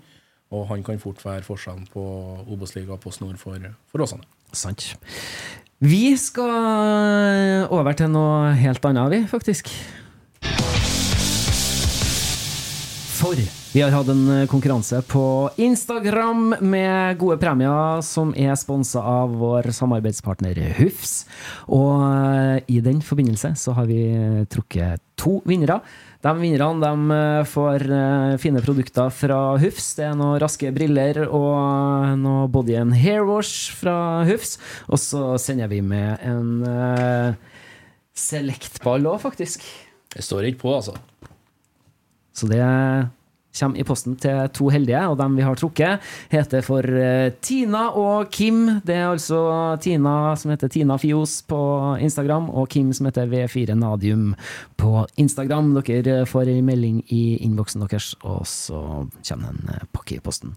[0.52, 2.04] og han kan fort være forskjellen på
[2.48, 4.28] Obos-liga på snor for, for Åsane.
[4.56, 4.90] Sant.
[5.78, 9.68] Vi skal over til noe helt annet, vi, faktisk.
[13.28, 13.36] For
[13.74, 15.22] vi har hatt en eh, konkurranse på
[15.60, 21.26] Instagram med gode premier som er sponsa av vår samarbeidspartner Hufs.
[21.68, 23.98] Og eh, i den forbindelse så har vi
[24.48, 25.82] trukket to vinnere.
[26.24, 27.18] De vinnerne de
[27.52, 29.90] får eh, fine produkter fra Hufs.
[29.98, 34.56] Det er noen raske briller og noe body and hair wash fra Hufs.
[34.88, 37.36] Og så sender vi med en
[38.16, 39.68] Select-ball òg, faktisk.
[40.16, 40.96] Det står ikke på, altså.
[42.38, 42.64] Så det
[43.58, 47.88] kommer i posten til to heldige, og dem vi har trukket, heter for uh, Tina
[47.98, 48.80] og Kim.
[48.86, 49.40] Det er altså
[49.82, 51.60] Tina som heter Tina Fios på
[52.02, 54.32] Instagram, og Kim som heter V4 Nadium
[54.78, 55.74] på Instagram.
[55.88, 58.82] Dere får en melding i innboksen deres, og så
[59.28, 60.54] kommer en uh, pakke i posten.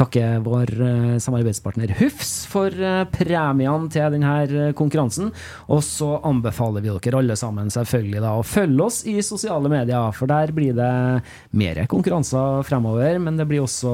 [0.00, 2.74] Takker vår uh, samarbeidspartner Hufs for
[3.14, 5.30] premiene til denne konkurransen.
[5.70, 10.10] Og så anbefaler vi dere alle sammen selvfølgelig da å følge oss i sosiale medier,
[10.16, 10.92] for der blir det
[11.56, 13.18] mer konkurranser fremover.
[13.22, 13.92] Men det blir også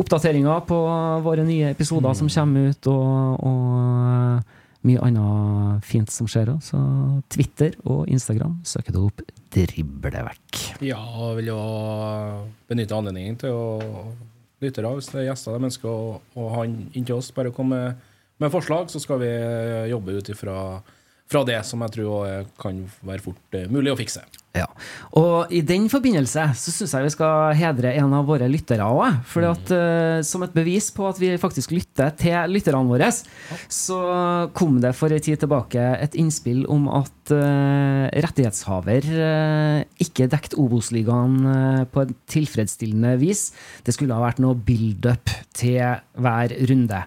[0.00, 0.80] oppdateringer på
[1.24, 2.18] våre nye episoder mm.
[2.22, 6.52] som kommer ut, og, og, mye annet fint som skjer.
[6.64, 6.78] Så
[7.32, 9.22] Twitter og Instagram søker du opp
[9.54, 10.82] 'driblevekk'.
[10.84, 11.60] Ja, jeg vil jo
[12.68, 13.78] benytte anledningen til å
[14.60, 17.32] lytte av hvis det er gjester de ønsker å, å ha inn til oss.
[17.32, 18.04] Bare komme med,
[18.42, 19.32] med forslag, så skal vi
[19.92, 20.58] jobbe ut ifra
[21.30, 24.24] fra det som jeg tror kan være fort eh, mulig å fikse.
[24.54, 24.68] Ja,
[25.18, 29.24] og I den forbindelse så syns jeg vi skal hedre en av våre lyttere òg.
[29.34, 33.08] Uh, som et bevis på at vi faktisk lytter til lytterne våre,
[33.66, 33.98] så
[34.54, 40.54] kom det for en tid tilbake et innspill om at uh, rettighetshaver uh, ikke dekket
[40.60, 41.40] Obos-ligaen
[41.90, 43.48] på et tilfredsstillende vis.
[43.82, 47.02] Det skulle ha vært noe build-up til hver runde.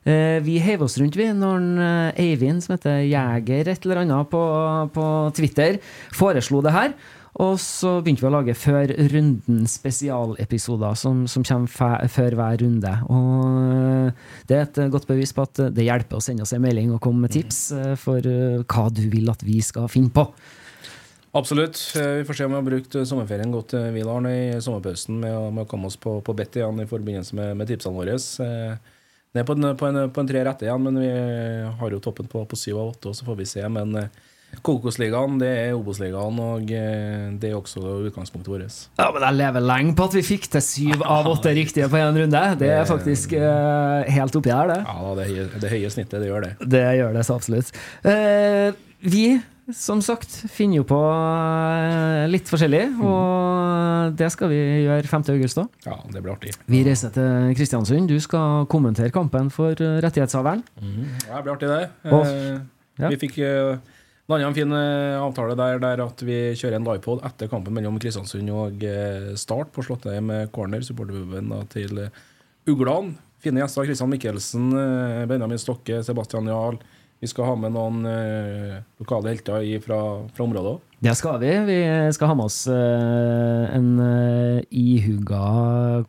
[0.00, 1.64] Vi heiv oss rundt vi når
[2.16, 4.40] Eivind, som heter Jeger et eller annet på,
[4.94, 5.76] på Twitter,
[6.16, 6.94] foreslo det her.
[7.38, 12.94] Og så begynte vi å lage før runden spesialepisoder som, som kommer før hver runde.
[13.06, 16.90] Og det er et godt bevis på at det hjelper å sende oss en melding
[16.96, 20.26] og komme med tips eh, for eh, hva du vil at vi skal finne på.
[21.38, 21.78] Absolutt.
[21.94, 25.36] Eh, vi får se om vi har brukt sommerferien godt, vi, Arne, i sommerpausen med,
[25.54, 28.18] med, å komme oss på, på bedt igjen i forbindelse med, med tipsene våre.
[29.36, 31.10] Ned på en, på en, på en tre rette igjen, men vi
[31.80, 33.62] har jo toppen på, på syv av åtte, så får vi se.
[33.70, 34.10] Men eh,
[34.66, 38.80] Kokosligaen, det er Obos-ligaen, og eh, det er også utgangspunktet vårt.
[38.98, 42.00] Ja, men Jeg lever lenge på at vi fikk til syv av åtte riktige på
[42.00, 42.42] én runde.
[42.60, 44.80] Det er faktisk eh, helt oppi her, det.
[44.82, 46.52] Ja, det, høye, det høye snittet, det gjør det.
[46.74, 47.72] Det gjør det så absolutt.
[48.02, 49.24] Eh, vi,
[49.76, 55.24] som sagt, finner jo på eh, litt forskjellig, og det skal vi gjøre 5.
[55.36, 55.68] august òg.
[55.86, 56.52] Ja, det blir artig.
[56.70, 58.08] Vi reiser til Kristiansund.
[58.10, 60.62] Du skal kommentere kampen for rettighetshaveren.
[60.80, 61.06] Mm.
[61.28, 61.90] Ja, det blir artig, det.
[62.10, 62.60] Og- Eh,
[63.00, 63.08] ja.
[63.08, 63.78] Vi fikk eh,
[64.28, 67.96] landa en fin eh, avtale der, der at vi kjører en livepod etter kampen mellom
[67.98, 72.08] Kristiansund og eh, Start på Slottheim Corner, supporterpuben til
[72.68, 73.14] Uglan.
[73.40, 73.86] Fine gjester.
[73.88, 76.76] Kristian Mikkelsen, eh, Benjamin Stokke, Sebastian Jarl.
[77.20, 79.98] Vi skal ha med noen eh, lokale helter fra,
[80.32, 80.86] fra området òg.
[81.04, 81.50] Det skal vi.
[81.68, 81.76] Vi
[82.16, 85.42] skal ha med oss eh, en uh, ihuga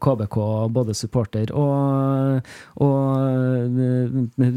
[0.03, 0.37] KBK,
[0.75, 2.47] både supporter og,
[2.83, 4.55] og eh,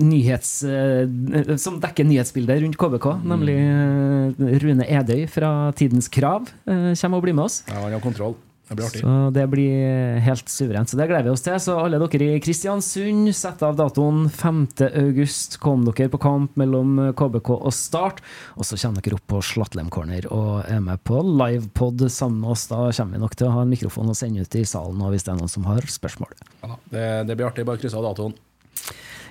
[0.00, 0.52] nyhets...
[0.64, 7.20] eh, som dekker nyhetsbildet rundt KBK, nemlig eh, Rune Edøy fra Tidens Krav eh, kommer
[7.20, 7.62] og blir med oss.
[7.68, 8.36] Ja, han har kontroll.
[8.70, 9.00] Det blir artig.
[9.02, 10.90] Så det blir helt suverent.
[10.90, 11.56] Så det gleder vi oss til.
[11.58, 14.60] Så alle dere i Kristiansund, sett av datoen 5.
[15.00, 15.56] august.
[15.58, 18.22] Kom dere på kamp mellom KBK og Start.
[18.54, 22.54] Og så kommer dere opp på Slattlem Corner og er med på livepod sammen med
[22.54, 22.68] oss.
[22.70, 25.26] Da kommer vi nok til å ha en mikrofon og sende ut i salen hvis
[25.26, 26.38] det er noen som har spørsmål.
[26.62, 27.66] Ja, det, det blir artig.
[27.66, 28.38] Bare krysse av datoen.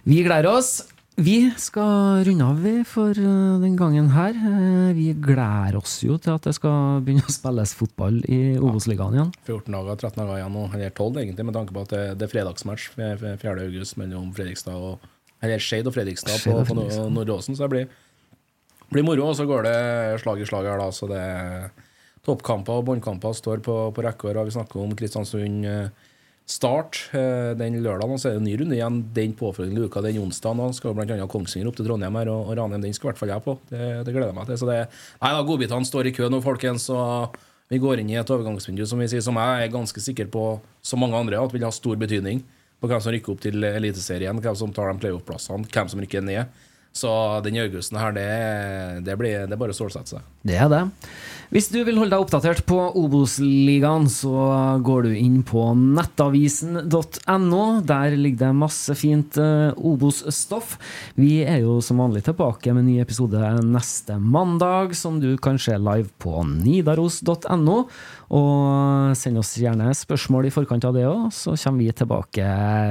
[0.03, 0.81] Vi gleder oss.
[1.19, 4.31] Vi skal runde av for eh, den gangen her.
[4.37, 9.17] Eh, Vi gleder oss jo til at det skal begynne å spilles fotball i Obos-ligaen
[9.17, 9.33] igjen.
[9.47, 12.87] 14 dager, 13 dager igjen eller 12 egentlig, med tanke på at det, er fredagsmatch
[12.93, 13.65] f- f- 4.
[13.67, 15.03] august mellom Fredrikstad og
[15.43, 17.91] Eller Skeid og Fredrikstad på, på Nord- Nordåsen, så det blir,
[18.91, 19.29] blir moro.
[19.31, 19.77] Og så går det
[20.23, 21.23] slag i slag her, da, så det
[22.27, 24.31] toppkamper og båndkamper står på, på rekke.
[24.35, 25.87] Og vi snakker om Kristiansund eh,
[26.49, 30.01] Start eh, den lørdagen, og så er det en ny runde igjen den påfølgende uka,
[30.01, 30.63] den onsdagen.
[30.65, 31.27] Og skal bl.a.
[31.29, 33.55] Kongsvinger opp til Trondheim her, og, Ranheim den skal i hvert fall jeg på.
[33.69, 34.57] Det, det gleder jeg meg til.
[34.57, 34.79] Så det,
[35.21, 36.89] nei da, godbitene står i kø nå, folkens.
[36.89, 37.37] og
[37.69, 40.45] vi går inn i et overgangsvindu som vi sier, som jeg er ganske sikker på,
[40.81, 42.41] som mange andre, at vil ha stor betydning
[42.81, 46.25] på hvem som rykker opp til Eliteserien, hvem som tar de playoff-plassene, hvem som rykker
[46.25, 46.49] ned.
[46.99, 47.09] Så
[47.45, 48.29] den augusten her, det,
[49.07, 50.31] det, blir, det er bare å stålsette seg.
[50.43, 50.85] Det er det.
[51.49, 54.33] Hvis du vil holde deg oppdatert på Obos-ligaen, så
[54.85, 57.63] går du inn på nettavisen.no.
[57.89, 60.75] Der ligger det masse fint eh, Obos-stoff.
[61.17, 65.57] Vi er jo som vanlig tilbake med en ny episode neste mandag, som du kan
[65.57, 67.79] se live på nidaros.no.
[68.29, 72.45] Og send oss gjerne spørsmål i forkant av det òg, så kommer vi tilbake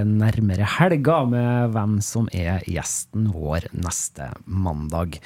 [0.08, 3.97] nærmere helga med hvem som er gjesten vår neste
[4.46, 5.18] mandag.